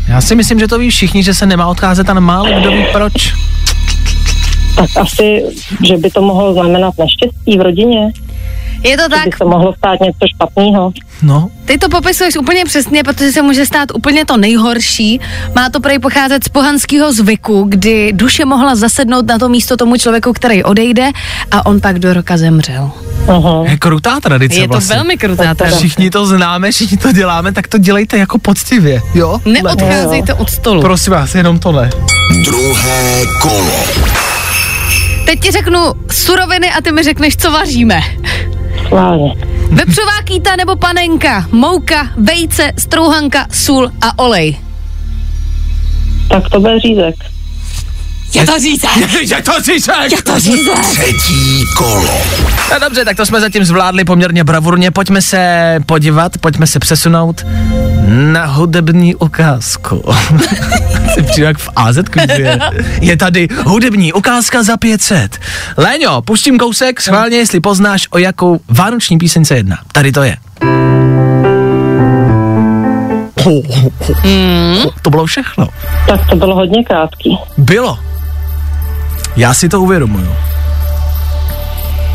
Já 0.08 0.20
si 0.20 0.34
myslím, 0.34 0.58
že 0.58 0.68
to 0.68 0.78
ví 0.78 0.90
všichni, 0.90 1.22
že 1.22 1.34
se 1.34 1.46
nemá 1.46 1.66
odcházet, 1.66 2.10
ale 2.10 2.20
málo 2.20 2.60
kdo 2.60 2.70
ví 2.70 2.84
proč. 2.92 3.12
tak 4.76 4.90
asi, 5.00 5.42
že 5.86 5.96
by 5.96 6.10
to 6.10 6.22
mohlo 6.22 6.52
znamenat 6.52 6.94
neštěstí 6.98 7.58
v 7.58 7.60
rodině, 7.60 8.12
Je 8.82 8.96
to 8.96 9.08
tak, 9.08 9.24
by 9.24 9.30
se 9.38 9.44
mohlo 9.44 9.74
stát 9.74 10.00
něco 10.00 10.26
špatného. 10.34 10.92
No, 11.22 11.50
ty 11.64 11.78
to 11.78 11.88
popisuješ 11.88 12.36
úplně 12.36 12.64
přesně, 12.64 13.04
protože 13.04 13.32
se 13.32 13.42
může 13.42 13.66
stát 13.66 13.88
úplně 13.94 14.24
to 14.24 14.36
nejhorší. 14.36 15.20
Má 15.56 15.68
to 15.70 15.80
prej 15.80 15.98
pocházet 15.98 16.44
z 16.44 16.48
pohanského 16.48 17.12
zvyku, 17.12 17.64
kdy 17.68 18.12
duše 18.12 18.44
mohla 18.44 18.74
zasednout 18.74 19.26
na 19.26 19.38
to 19.38 19.48
místo 19.48 19.76
tomu 19.76 19.96
člověku, 19.96 20.32
který 20.32 20.64
odejde 20.64 21.10
a 21.50 21.66
on 21.66 21.80
pak 21.80 21.98
do 21.98 22.12
roka 22.14 22.36
zemřel. 22.36 22.90
Uh-huh. 23.26 23.64
je 23.70 23.76
krutá 23.76 24.20
tradice 24.20 24.60
Je 24.60 24.68
to 24.68 24.72
vlastně. 24.72 24.96
velmi 24.96 25.16
krutá 25.16 25.54
tradice. 25.54 25.78
Všichni 25.78 26.10
to 26.10 26.26
známe, 26.26 26.72
všichni 26.72 26.96
to 26.96 27.12
děláme, 27.12 27.52
tak 27.52 27.68
to 27.68 27.78
dělejte 27.78 28.18
jako 28.18 28.38
poctivě, 28.38 29.02
jo? 29.14 29.40
Neodcházejte 29.44 30.34
od 30.34 30.50
stolu. 30.50 30.80
Prosím 30.80 31.12
vás, 31.12 31.34
jenom 31.34 31.58
tohle. 31.58 31.90
Druhé 32.44 33.24
kolo. 33.42 33.84
Teď 35.26 35.40
ti 35.40 35.50
řeknu 35.50 35.78
suroviny 36.10 36.70
a 36.70 36.80
ty 36.80 36.92
mi 36.92 37.02
řekneš, 37.02 37.36
co 37.36 37.50
vaříme. 37.50 38.00
Schválně. 38.92 39.34
Vepřová 39.70 40.22
kýta 40.24 40.56
nebo 40.56 40.76
panenka, 40.76 41.46
mouka, 41.52 42.08
vejce, 42.16 42.72
strouhanka, 42.78 43.46
sůl 43.52 43.90
a 44.00 44.18
olej. 44.18 44.58
Tak 46.28 46.48
to 46.48 46.60
bude 46.60 46.80
řízek. 46.80 47.14
Je 48.34 48.46
to 48.46 48.58
řízek. 48.58 48.90
Je 49.30 49.42
to 49.42 49.52
řízek! 49.62 50.12
Je 50.12 50.22
to 50.22 50.40
řízek. 50.40 50.78
Třetí 50.78 51.64
kolo. 51.76 52.20
No 52.72 52.78
dobře, 52.78 53.04
tak 53.04 53.16
to 53.16 53.26
jsme 53.26 53.40
zatím 53.40 53.64
zvládli 53.64 54.04
poměrně 54.04 54.44
bravurně. 54.44 54.90
Pojďme 54.90 55.22
se 55.22 55.80
podívat, 55.86 56.38
pojďme 56.38 56.66
se 56.66 56.78
přesunout 56.78 57.46
na 58.08 58.46
hudební 58.46 59.14
ukázku. 59.14 60.02
si 61.14 61.22
přijde 61.22 61.46
jak 61.46 61.58
v 61.58 61.68
AZ 61.76 61.98
kvízie. 62.10 62.58
Je 63.00 63.16
tady 63.16 63.48
hudební 63.64 64.12
ukázka 64.12 64.62
za 64.62 64.76
500. 64.76 65.38
Léňo, 65.76 66.22
puštím 66.22 66.58
kousek, 66.58 67.00
schválně, 67.00 67.36
jestli 67.36 67.60
poznáš, 67.60 68.08
o 68.10 68.18
jakou 68.18 68.60
vánoční 68.68 69.18
píseň 69.18 69.44
se 69.44 69.54
jedná. 69.56 69.78
Tady 69.92 70.12
to 70.12 70.22
je. 70.22 70.36
To 75.02 75.10
bylo 75.10 75.26
všechno. 75.26 75.68
Tak 76.08 76.20
to 76.30 76.36
bylo 76.36 76.54
hodně 76.54 76.84
krátký. 76.84 77.38
Bylo. 77.58 78.11
Já 79.36 79.54
si 79.54 79.68
to 79.68 79.80
uvědomuju. 79.80 80.36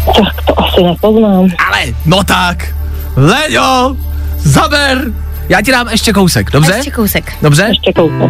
Tak 0.06 0.46
to 0.46 0.60
asi 0.64 0.84
nepoznám. 0.84 1.50
Ale, 1.68 1.82
no 2.06 2.24
tak. 2.24 2.68
Leňo, 3.16 3.98
zaber. 4.38 5.06
Já 5.50 5.62
ti 5.62 5.72
dám 5.72 5.88
ještě 5.88 6.14
kousek, 6.14 6.52
dobře? 6.52 6.74
Ještě 6.76 6.92
kousek. 6.92 7.34
Dobře? 7.42 7.64
Ještě 7.68 7.94
kousek. 7.94 8.30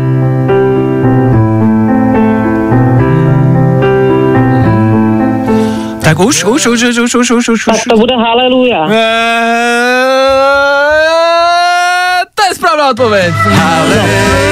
Tak 6.02 6.20
už, 6.20 6.44
už, 6.44 6.68
už, 6.68 6.84
už, 6.84 6.98
už, 6.98 7.16
už, 7.16 7.30
už, 7.32 7.50
už. 7.50 7.66
Tak 7.66 7.76
to 7.90 7.98
bude 7.98 8.16
haleluja. 8.16 8.88
Eee, 8.88 8.98
to 12.36 12.44
je 12.50 12.56
správná 12.56 12.90
odpověď. 12.90 13.34
Haleluja 13.34 14.47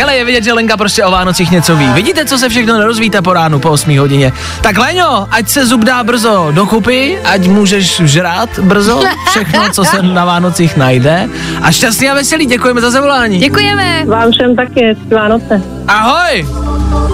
hele, 0.00 0.16
je 0.16 0.24
vidět, 0.24 0.44
že 0.44 0.52
Lenka 0.52 0.76
prostě 0.76 1.04
o 1.04 1.10
Vánocích 1.10 1.50
něco 1.50 1.76
ví. 1.76 1.86
Vidíte, 1.92 2.24
co 2.24 2.38
se 2.38 2.48
všechno 2.48 2.78
nerozvíte 2.78 3.22
po 3.22 3.32
ránu 3.32 3.58
po 3.58 3.70
8 3.70 3.98
hodině. 3.98 4.32
Tak 4.60 4.78
Leňo, 4.78 5.26
ať 5.30 5.48
se 5.48 5.66
zub 5.66 5.84
dá 5.84 6.04
brzo 6.04 6.48
dokupy, 6.50 7.18
ať 7.24 7.46
můžeš 7.46 8.00
žrát 8.04 8.58
brzo 8.58 9.02
všechno, 9.30 9.70
co 9.72 9.84
se 9.84 10.02
na 10.02 10.24
Vánocích 10.24 10.76
najde. 10.76 11.28
A 11.62 11.70
šťastný 11.70 12.10
a 12.10 12.14
veselý, 12.14 12.46
děkujeme 12.46 12.80
za 12.80 12.90
zavolání. 12.90 13.38
Děkujeme. 13.38 14.04
Vám 14.06 14.32
všem 14.32 14.56
taky 14.56 14.96
Vánoce. 15.14 15.62
Ahoj. 15.88 16.46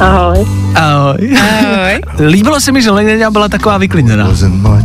Ahoj. 0.00 0.44
Ahoj. 0.74 1.16
Ahoj. 1.38 2.00
Líbilo 2.28 2.60
se 2.60 2.72
mi, 2.72 2.82
že 2.82 2.90
Leňa 2.90 3.30
byla 3.30 3.48
taková 3.48 3.78
vyklidněná. 3.78 4.28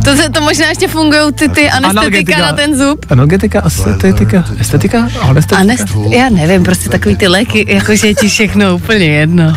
To, 0.04 0.16
se- 0.16 0.28
to 0.30 0.40
možná 0.40 0.66
ještě 0.68 0.88
fungují 0.88 1.32
ty, 1.32 1.48
ty 1.48 1.70
anestetika 1.70 2.00
Analgetika. 2.00 2.38
na 2.38 2.52
ten 2.52 2.78
zub. 2.78 3.06
Analgetika, 3.10 3.62
estetika, 3.66 4.44
estetika, 4.58 5.08
anestetika. 5.28 5.60
Anest, 5.60 5.86
já 6.08 6.28
nevím, 6.30 6.62
prostě 6.62 6.88
takový 6.88 7.16
ty 7.16 7.28
léky, 7.28 7.64
jakože 7.68 8.06
je 8.06 8.14
ti 8.14 8.28
všechno 8.28 8.74
úplně 8.74 9.04
jedno. 9.04 9.56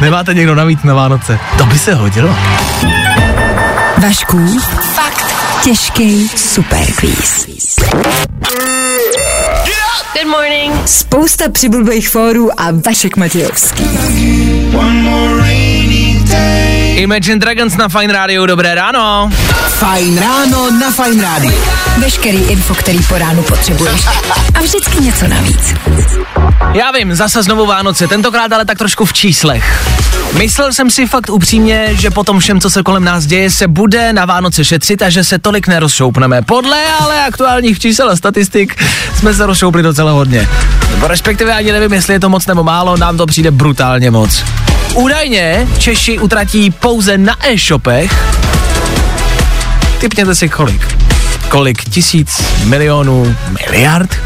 Nemáte 0.00 0.34
někdo 0.34 0.54
navíc 0.54 0.82
na 0.82 0.94
Vánoce? 0.94 1.38
To 1.58 1.66
by 1.66 1.78
se 1.78 1.94
hodilo. 1.94 2.36
Vašku, 4.02 4.58
fakt 4.94 5.26
těžký 5.64 6.28
superquiz. 6.36 7.46
Good 10.28 10.36
morning. 10.36 10.72
Spousta 10.86 11.48
přibulbých 11.48 12.08
fórů 12.08 12.60
a 12.60 12.70
Vašek 12.70 13.16
Matějovský. 13.16 13.84
Imagine 16.98 17.38
Dragons 17.38 17.76
na 17.76 17.88
Fine 17.88 18.12
Radio, 18.12 18.46
dobré 18.46 18.74
ráno. 18.74 19.30
Fajn 19.78 20.18
ráno 20.18 20.70
na 20.70 20.90
Fajn 20.90 21.20
rádiu. 21.20 21.62
Veškerý 21.98 22.38
info, 22.38 22.74
který 22.74 22.98
po 22.98 23.18
ránu 23.18 23.42
potřebuješ. 23.42 24.06
A 24.54 24.60
vždycky 24.60 25.00
něco 25.00 25.28
navíc. 25.28 25.74
Já 26.74 26.90
vím, 26.90 27.14
zase 27.14 27.42
znovu 27.42 27.66
Vánoce, 27.66 28.08
tentokrát 28.08 28.52
ale 28.52 28.64
tak 28.64 28.78
trošku 28.78 29.04
v 29.04 29.12
číslech. 29.12 29.88
Myslel 30.38 30.72
jsem 30.72 30.90
si 30.90 31.06
fakt 31.06 31.30
upřímně, 31.30 31.88
že 31.92 32.10
po 32.10 32.24
tom 32.24 32.40
všem, 32.40 32.60
co 32.60 32.70
se 32.70 32.82
kolem 32.82 33.04
nás 33.04 33.26
děje, 33.26 33.50
se 33.50 33.68
bude 33.68 34.12
na 34.12 34.24
Vánoce 34.24 34.64
šetřit 34.64 35.02
a 35.02 35.10
že 35.10 35.24
se 35.24 35.38
tolik 35.38 35.66
nerozšoupneme. 35.66 36.42
Podle 36.42 36.84
ale 37.00 37.24
aktuálních 37.24 37.78
čísel 37.78 38.10
a 38.10 38.16
statistik 38.16 38.84
jsme 39.18 39.34
se 39.34 39.46
rozšoupli 39.46 39.82
docela 39.82 40.12
hodně. 40.12 40.48
Nebo 40.90 41.08
respektive 41.08 41.52
ani 41.54 41.72
nevím, 41.72 41.92
jestli 41.92 42.14
je 42.14 42.20
to 42.20 42.28
moc 42.28 42.46
nebo 42.46 42.64
málo, 42.64 42.96
nám 42.96 43.16
to 43.16 43.26
přijde 43.26 43.50
brutálně 43.50 44.10
moc. 44.10 44.44
Údajně 44.94 45.68
Češi 45.78 46.18
utratí 46.18 46.70
pouze 46.70 47.18
na 47.18 47.36
e-shopech 47.48 48.38
Typněte 50.00 50.34
si 50.34 50.48
kolik. 50.48 50.96
Kolik 51.48 51.84
tisíc, 51.84 52.42
milionů, 52.64 53.36
miliard? 53.48 54.16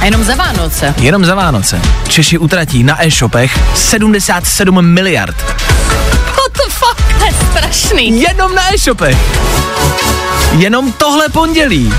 A 0.00 0.04
jenom 0.04 0.24
za 0.24 0.34
Vánoce. 0.34 0.94
Jenom 0.98 1.24
za 1.24 1.34
Vánoce. 1.34 1.80
Češi 2.08 2.38
utratí 2.38 2.84
na 2.84 3.04
e-shopech 3.04 3.58
77 3.74 4.86
miliard. 4.86 5.36
What 6.26 6.52
the 6.52 6.68
fuck? 6.68 7.18
To 7.18 7.24
je 7.24 7.32
strašný. 7.50 8.22
Jenom 8.22 8.54
na 8.54 8.74
e-shopech. 8.74 9.16
Jenom 10.58 10.92
tohle 10.92 11.28
pondělí. 11.28 11.94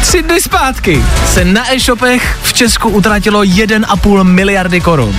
Tři 0.00 0.22
dny 0.22 0.40
zpátky 0.40 1.04
se 1.32 1.44
na 1.44 1.72
e-shopech 1.74 2.38
v 2.42 2.52
Česku 2.52 2.88
utratilo 2.88 3.42
1,5 3.42 4.24
miliardy 4.24 4.80
korun. 4.80 5.16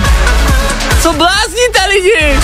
Blázníte 1.16 1.86
lidi? 1.88 2.38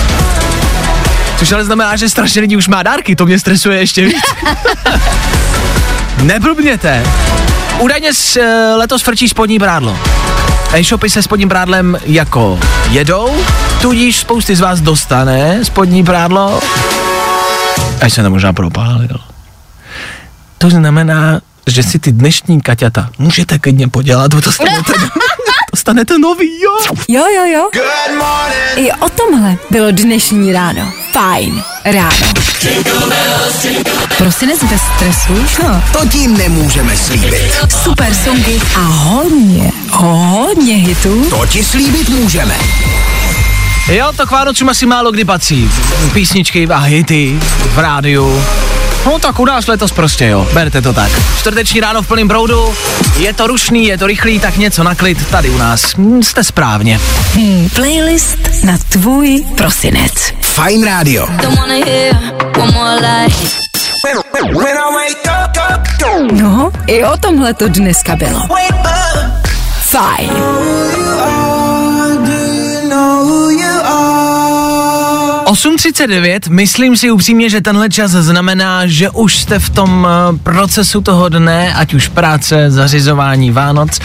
Což 1.37 1.51
ale 1.51 1.65
znamená, 1.65 1.95
že 1.95 2.09
strašně 2.09 2.41
lidí 2.41 2.57
už 2.57 2.67
má 2.67 2.83
dárky, 2.83 3.15
to 3.15 3.25
mě 3.25 3.39
stresuje 3.39 3.79
ještě 3.79 4.05
víc. 4.05 4.15
Neblbněte. 6.23 7.03
Údajně 7.79 8.13
s, 8.13 8.35
eh, 8.35 8.75
letos 8.75 9.01
frčí 9.01 9.29
spodní 9.29 9.59
prádlo. 9.59 9.97
E-shopy 10.73 11.09
se 11.09 11.23
spodním 11.23 11.49
prádlem 11.49 11.97
jako 12.05 12.59
jedou, 12.89 13.37
tudíž 13.81 14.17
spousty 14.17 14.55
z 14.55 14.59
vás 14.59 14.81
dostane 14.81 15.65
spodní 15.65 16.03
prádlo, 16.03 16.59
až 18.01 18.13
se 18.13 18.23
to 18.23 18.29
možná 18.29 18.53
propálil. 18.53 19.19
To 20.57 20.69
znamená, 20.69 21.41
že 21.67 21.83
si 21.83 21.99
ty 21.99 22.11
dnešní 22.11 22.61
kaťata 22.61 23.09
můžete 23.17 23.59
klidně 23.59 23.87
podělat, 23.87 24.31
dostanete, 24.31 24.93
dostanete 25.71 26.17
nový, 26.19 26.61
jo. 26.61 26.95
Jo, 27.07 27.23
jo, 27.35 27.45
jo. 27.45 27.69
I 28.75 28.91
o 28.91 29.09
tomhle 29.09 29.55
bylo 29.69 29.91
dnešní 29.91 30.53
ráno. 30.53 30.93
Fajn 31.11 31.63
ráno. 31.85 32.27
Prosinec 34.17 34.63
bez 34.63 34.81
stresu? 34.95 35.45
No, 35.63 35.83
To 35.91 36.07
ti 36.07 36.27
nemůžeme 36.27 36.97
slíbit. 36.97 37.51
super 37.83 38.13
songy 38.13 38.59
a 38.75 38.79
hodně, 38.79 39.71
hodně 39.91 40.73
hitů. 40.75 41.29
To 41.29 41.45
ti 41.45 41.63
slíbit 41.63 42.09
můžeme. 42.09 42.55
Jo, 43.91 44.11
to 44.15 44.27
k 44.27 44.31
Vánocům 44.31 44.69
asi 44.69 44.85
málo 44.85 45.11
kdy 45.11 45.25
patří. 45.25 45.69
Písničky 46.13 46.67
a 46.67 46.77
hity 46.77 47.39
v 47.73 47.79
rádiu. 47.79 48.43
No 49.05 49.19
tak 49.19 49.39
u 49.39 49.45
nás 49.45 49.67
letos 49.67 49.91
prostě 49.91 50.25
jo, 50.25 50.47
berte 50.53 50.81
to 50.81 50.93
tak. 50.93 51.11
Čtvrteční 51.39 51.79
ráno 51.79 52.01
v 52.01 52.07
plném 52.07 52.27
proudu, 52.27 52.73
je 53.17 53.33
to 53.33 53.47
rušný, 53.47 53.85
je 53.85 53.97
to 53.97 54.07
rychlý, 54.07 54.39
tak 54.39 54.57
něco 54.57 54.83
na 54.83 54.95
klid 54.95 55.27
tady 55.27 55.49
u 55.49 55.57
nás. 55.57 55.93
Hm, 55.97 56.23
Jste 56.23 56.43
správně. 56.43 56.99
Hmm, 57.33 57.69
playlist 57.75 58.37
na 58.63 58.77
tvůj 58.89 59.45
prosinec. 59.57 60.13
Fajn 60.41 60.83
rádio. 60.85 61.27
No, 66.31 66.71
i 66.87 67.03
o 67.05 67.17
tomhle 67.17 67.53
to 67.53 67.67
dneska 67.67 68.15
bylo. 68.15 68.41
Fajn. 69.81 70.31
8.39, 75.61 76.39
myslím 76.49 76.97
si 76.97 77.11
upřímně, 77.11 77.49
že 77.49 77.61
tenhle 77.61 77.89
čas 77.89 78.11
znamená, 78.11 78.87
že 78.87 79.09
už 79.09 79.37
jste 79.37 79.59
v 79.59 79.69
tom 79.69 80.07
eh, 80.09 80.37
procesu 80.43 81.01
toho 81.01 81.29
dne, 81.29 81.73
ať 81.73 81.93
už 81.93 82.07
práce, 82.07 82.71
zařizování 82.71 83.51
Vánoc 83.51 83.99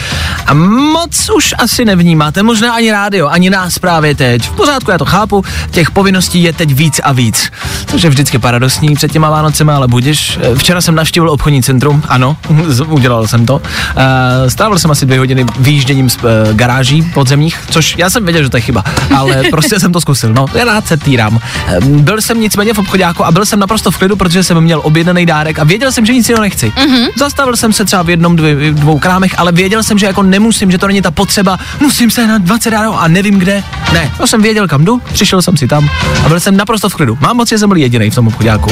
a 0.45 0.53
moc 0.53 1.29
už 1.35 1.53
asi 1.57 1.85
nevnímáte, 1.85 2.43
možná 2.43 2.73
ani 2.73 2.91
rádio, 2.91 3.27
ani 3.27 3.49
nás 3.49 3.79
právě 3.79 4.15
teď. 4.15 4.49
V 4.49 4.51
pořádku, 4.51 4.91
já 4.91 4.97
to 4.97 5.05
chápu, 5.05 5.43
těch 5.71 5.91
povinností 5.91 6.43
je 6.43 6.53
teď 6.53 6.73
víc 6.73 7.01
a 7.03 7.11
víc. 7.11 7.51
Což 7.85 8.03
je 8.03 8.09
vždycky 8.09 8.39
paradoxní 8.39 8.95
před 8.95 9.11
těma 9.11 9.29
Vánocema, 9.29 9.75
ale 9.75 9.87
budeš. 9.87 10.39
Eh, 10.41 10.55
Včera 10.55 10.81
jsem 10.81 10.95
navštívil 10.95 11.29
obchodní 11.29 11.63
centrum, 11.63 12.03
ano, 12.07 12.37
udělal 12.87 13.27
jsem 13.27 13.45
to. 13.45 13.61
Eh, 13.95 14.49
Strávil 14.49 14.79
jsem 14.79 14.91
asi 14.91 15.05
dvě 15.05 15.19
hodiny 15.19 15.45
výjížděním 15.59 16.09
z 16.09 16.17
garáží 16.53 17.01
podzemních, 17.01 17.59
což 17.69 17.95
já 17.97 18.09
jsem 18.09 18.23
věděl, 18.25 18.43
že 18.43 18.49
to 18.49 18.57
je 18.57 18.61
chyba, 18.61 18.83
ale 19.15 19.43
prostě 19.51 19.79
jsem 19.79 19.91
to 19.93 20.01
zkusil, 20.01 20.33
no, 20.33 20.45
já 20.53 20.65
rád 20.65 20.87
se 20.87 20.97
týrám. 20.97 21.39
Eh, 21.67 21.79
Byl 21.81 22.21
jsem 22.21 22.41
nicméně 22.41 22.73
v 22.73 22.79
obchodáku 22.79 23.25
a 23.25 23.31
byl 23.31 23.45
jsem 23.45 23.59
naprosto 23.59 23.91
v 23.91 23.97
klidu, 23.97 24.15
protože 24.15 24.43
jsem 24.43 24.61
měl 24.61 24.81
objednaný 24.83 25.25
dárek 25.25 25.59
a 25.59 25.63
věděl 25.63 25.91
jsem, 25.91 26.05
že 26.05 26.13
nic 26.13 26.29
jiného 26.29 26.41
nechci. 26.41 26.69
Mm-hmm. 26.75 27.07
Zastavil 27.15 27.55
jsem 27.55 27.73
se 27.73 27.85
třeba 27.85 28.03
v 28.03 28.09
jednom, 28.09 28.35
dvě, 28.35 28.71
dvou 28.71 28.99
krámech, 28.99 29.39
ale 29.39 29.51
věděl 29.51 29.83
jsem, 29.83 29.97
že 29.97 30.05
jako 30.05 30.23
nemusím, 30.23 30.71
že 30.71 30.77
to 30.77 30.87
není 30.87 31.01
ta 31.01 31.11
potřeba, 31.11 31.59
musím 31.79 32.11
se 32.11 32.27
na 32.27 32.37
20 32.37 32.71
dárů 32.71 32.93
a 32.93 33.07
nevím 33.07 33.39
kde. 33.39 33.63
Ne, 33.93 34.11
to 34.17 34.27
jsem 34.27 34.41
věděl, 34.41 34.67
kam 34.67 34.85
jdu, 34.85 35.01
přišel 35.13 35.41
jsem 35.41 35.57
si 35.57 35.67
tam 35.67 35.89
a 36.25 36.27
byl 36.27 36.39
jsem 36.39 36.57
naprosto 36.57 36.89
v 36.89 36.95
klidu. 36.95 37.17
Mám 37.21 37.37
moc, 37.37 37.49
že 37.49 37.57
jsem 37.57 37.69
byl 37.69 37.77
jediný 37.77 38.09
v 38.09 38.15
tom 38.15 38.27
obchodáku. 38.27 38.71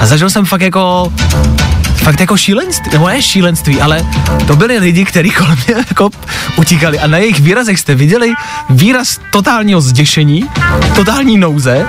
A 0.00 0.06
zažil 0.06 0.30
jsem 0.30 0.44
fakt 0.44 0.60
jako 0.60 1.12
fakt 2.02 2.20
jako 2.20 2.36
šílenství, 2.36 2.90
nebo 2.92 3.08
ne 3.08 3.22
šílenství, 3.22 3.80
ale 3.80 4.06
to 4.46 4.56
byli 4.56 4.78
lidi, 4.78 5.04
kteří 5.04 5.30
kolem 5.30 5.58
mě 5.66 5.76
jako 5.88 6.10
utíkali. 6.56 6.98
A 6.98 7.06
na 7.06 7.18
jejich 7.18 7.40
výrazech 7.40 7.78
jste 7.80 7.94
viděli 7.94 8.32
výraz 8.70 9.18
totálního 9.32 9.80
zděšení, 9.80 10.44
totální 10.94 11.38
nouze. 11.38 11.86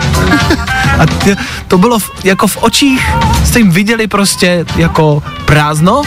A 1.00 1.06
t- 1.06 1.36
to 1.68 1.78
bylo 1.78 2.00
v, 2.00 2.12
jako 2.24 2.48
v 2.48 2.58
očích, 2.58 3.08
jste 3.46 3.60
jim 3.60 3.72
viděli 3.72 4.08
prostě 4.08 4.66
jako 4.76 5.24
prázdno 5.46 6.02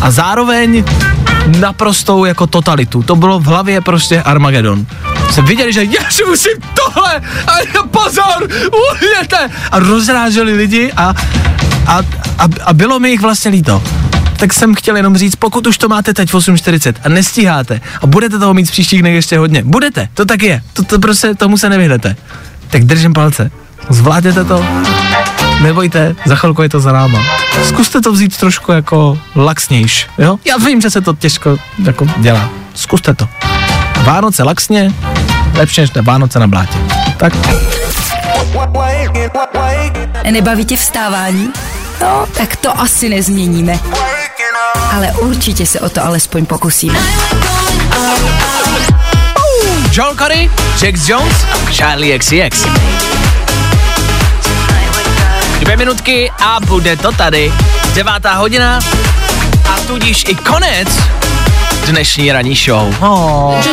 a 0.00 0.10
zároveň 0.10 0.84
naprostou 1.58 2.24
jako 2.24 2.46
totalitu. 2.46 3.02
To 3.02 3.16
bylo 3.16 3.38
v 3.40 3.44
hlavě 3.44 3.80
prostě 3.80 4.22
Armagedon. 4.22 4.86
Jste 5.30 5.42
viděli, 5.42 5.72
že 5.72 5.84
já 5.84 6.10
si 6.10 6.24
musím 6.24 6.52
tohle 6.74 7.20
a 7.46 7.82
pozor, 7.90 8.48
uhněte 8.90 9.50
a 9.70 9.78
rozráželi 9.78 10.52
lidi 10.52 10.92
a, 10.96 11.14
a, 11.86 11.98
a, 12.38 12.48
a 12.64 12.72
bylo 12.72 13.00
mi 13.00 13.10
jich 13.10 13.20
vlastně 13.20 13.50
líto. 13.50 13.82
Tak 14.36 14.52
jsem 14.52 14.74
chtěl 14.74 14.96
jenom 14.96 15.16
říct, 15.16 15.36
pokud 15.36 15.66
už 15.66 15.78
to 15.78 15.88
máte 15.88 16.14
teď 16.14 16.30
v 16.30 16.34
8.40 16.34 16.94
a 17.04 17.08
nestíháte 17.08 17.80
a 18.02 18.06
budete 18.06 18.38
toho 18.38 18.54
mít 18.54 18.68
v 18.68 18.70
příštích 18.70 19.00
dnech 19.00 19.14
ještě 19.14 19.38
hodně, 19.38 19.62
budete, 19.62 20.08
to 20.14 20.24
tak 20.24 20.42
je, 20.42 20.62
to, 20.72 20.82
to 20.82 20.98
prostě 20.98 21.34
tomu 21.34 21.58
se 21.58 21.68
nevyhnete. 21.68 22.16
Tak 22.70 22.84
držím 22.84 23.12
palce, 23.12 23.50
zvládněte 23.90 24.44
to, 24.44 24.64
nebojte, 25.60 26.16
za 26.24 26.36
chvilku 26.36 26.62
je 26.62 26.68
to 26.68 26.80
za 26.80 26.92
náma. 26.92 27.22
Zkuste 27.68 28.00
to 28.00 28.12
vzít 28.12 28.36
trošku 28.36 28.72
jako 28.72 29.18
laxnějš, 29.36 30.06
jo? 30.18 30.38
Já 30.44 30.56
vím, 30.56 30.80
že 30.80 30.90
se 30.90 31.00
to 31.00 31.14
těžko 31.14 31.56
jako 31.84 32.06
dělá. 32.16 32.48
Zkuste 32.74 33.14
to. 33.14 33.28
Vánoce 34.02 34.42
laxně, 34.42 34.92
lepší 35.54 35.80
než 35.80 35.90
Vánoce 36.02 36.38
na 36.38 36.46
blátě. 36.46 36.78
Tak. 37.16 37.32
Nebaví 40.30 40.64
tě 40.64 40.76
vstávání? 40.76 41.48
No, 42.00 42.26
tak 42.36 42.56
to 42.56 42.80
asi 42.80 43.08
nezměníme. 43.08 43.78
Ale 44.92 45.12
určitě 45.12 45.66
se 45.66 45.80
o 45.80 45.88
to 45.88 46.04
alespoň 46.04 46.46
pokusíme. 46.46 46.98
Joel 49.92 50.14
Curry, 50.14 50.50
Jax 50.82 51.08
Jones, 51.08 51.46
Charlie 51.76 52.18
XCX. 52.18 52.66
Dvě 55.70 55.76
minutky 55.76 56.30
a 56.38 56.58
bude 56.66 56.96
to 56.96 57.12
tady. 57.12 57.52
Devátá 57.94 58.34
hodina 58.34 58.78
a 59.64 59.80
tudíž 59.86 60.24
i 60.28 60.34
konec 60.34 60.88
dnešní 61.86 62.32
ranní 62.32 62.54
show. 62.54 62.94
Oh. 63.00 63.64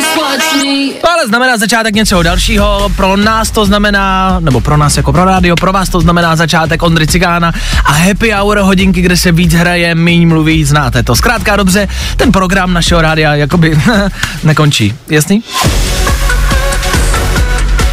To 1.01 1.11
ale 1.11 1.27
znamená 1.27 1.57
začátek 1.57 1.95
něčeho 1.95 2.23
dalšího, 2.23 2.91
pro 2.95 3.17
nás 3.17 3.51
to 3.51 3.65
znamená, 3.65 4.37
nebo 4.39 4.61
pro 4.61 4.77
nás 4.77 4.97
jako 4.97 5.11
pro 5.11 5.25
rádio, 5.25 5.55
pro 5.55 5.73
vás 5.73 5.89
to 5.89 6.01
znamená 6.01 6.35
začátek 6.35 6.83
Ondry 6.83 7.07
Cigána 7.07 7.53
a 7.85 7.91
happy 7.91 8.31
hour 8.31 8.57
hodinky, 8.57 9.01
kde 9.01 9.17
se 9.17 9.31
víc 9.31 9.53
hraje, 9.53 9.95
míň 9.95 10.27
mluví, 10.27 10.65
znáte 10.65 11.03
to. 11.03 11.15
Zkrátka 11.15 11.55
dobře, 11.55 11.87
ten 12.17 12.31
program 12.31 12.73
našeho 12.73 13.01
rádia 13.01 13.35
jakoby 13.35 13.79
nekončí, 14.43 14.93
jasný? 15.09 15.43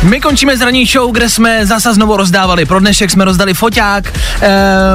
My 0.05 0.21
končíme 0.21 0.57
s 0.57 0.61
ranní 0.61 0.87
show, 0.87 1.13
kde 1.13 1.29
jsme 1.29 1.67
zase 1.67 1.95
znovu 1.95 2.17
rozdávali. 2.17 2.65
Pro 2.65 2.81
dnešek 2.81 3.11
jsme 3.11 3.25
rozdali 3.25 3.55
foťák. 3.55 4.13
E, 4.43 4.51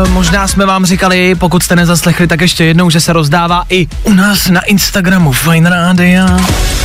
možná 0.09 0.47
jsme 0.47 0.65
vám 0.65 0.85
říkali, 0.85 1.35
pokud 1.35 1.63
jste 1.63 1.75
nezaslechli, 1.75 2.27
tak 2.27 2.41
ještě 2.41 2.65
jednou, 2.65 2.89
že 2.89 2.99
se 2.99 3.13
rozdává 3.13 3.63
i 3.69 3.87
u 4.03 4.13
nás 4.13 4.49
na 4.49 4.61
Instagramu 4.61 5.31
Fine 5.31 5.69
Radio. 5.69 6.25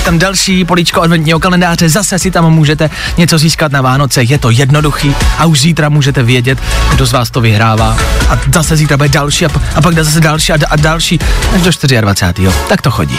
Tam 0.05 0.19
další 0.19 0.65
políčko 0.65 1.01
adventního 1.01 1.41
kalendáře, 1.41 1.89
zase 1.89 2.19
si 2.19 2.31
tam 2.31 2.51
můžete 2.51 2.91
něco 3.17 3.39
získat 3.39 3.73
na 3.73 3.83
Vánoce. 3.83 4.23
Je 4.23 4.39
to 4.39 4.51
jednoduchý 4.51 5.15
a 5.39 5.47
už 5.47 5.61
zítra 5.61 5.89
můžete 5.89 6.23
vědět, 6.23 6.59
kdo 6.91 7.07
z 7.07 7.13
vás 7.13 7.31
to 7.31 7.41
vyhrává. 7.41 7.97
A 8.29 8.39
zase 8.53 8.77
zítra 8.77 8.97
bude 8.97 9.09
další 9.09 9.47
a, 9.47 9.49
a 9.75 9.81
pak 9.83 9.95
zase 9.95 10.21
další 10.21 10.53
a, 10.53 10.57
a 10.71 10.77
další 10.77 11.19
až 11.55 11.63
do 11.63 12.01
24. 12.01 12.51
Tak 12.69 12.83
to 12.83 12.91
chodí. 12.91 13.19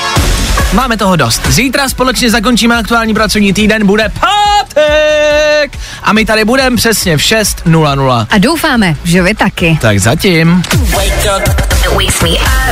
Máme 0.73 0.97
toho 0.97 1.15
dost. 1.15 1.41
Zítra 1.47 1.89
společně 1.89 2.31
zakončíme 2.31 2.77
aktuální 2.77 3.13
pracovní 3.13 3.53
týden, 3.53 3.87
bude 3.87 4.09
pátek! 4.19 5.79
A 6.03 6.13
my 6.13 6.25
tady 6.25 6.45
budeme 6.45 6.75
přesně 6.77 7.17
v 7.17 7.21
6.00. 7.21 8.27
A 8.29 8.37
doufáme, 8.37 8.95
že 9.03 9.21
vy 9.21 9.33
taky. 9.33 9.77
Tak 9.81 9.99
zatím. 9.99 10.63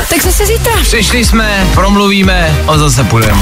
Tak 0.10 0.21
zase 0.23 0.45
zítra. 0.45 0.73
Přišli 0.82 1.26
jsme, 1.26 1.67
promluvíme 1.73 2.56
a 2.67 2.78
zase 2.78 3.04
půjdeme. 3.04 3.41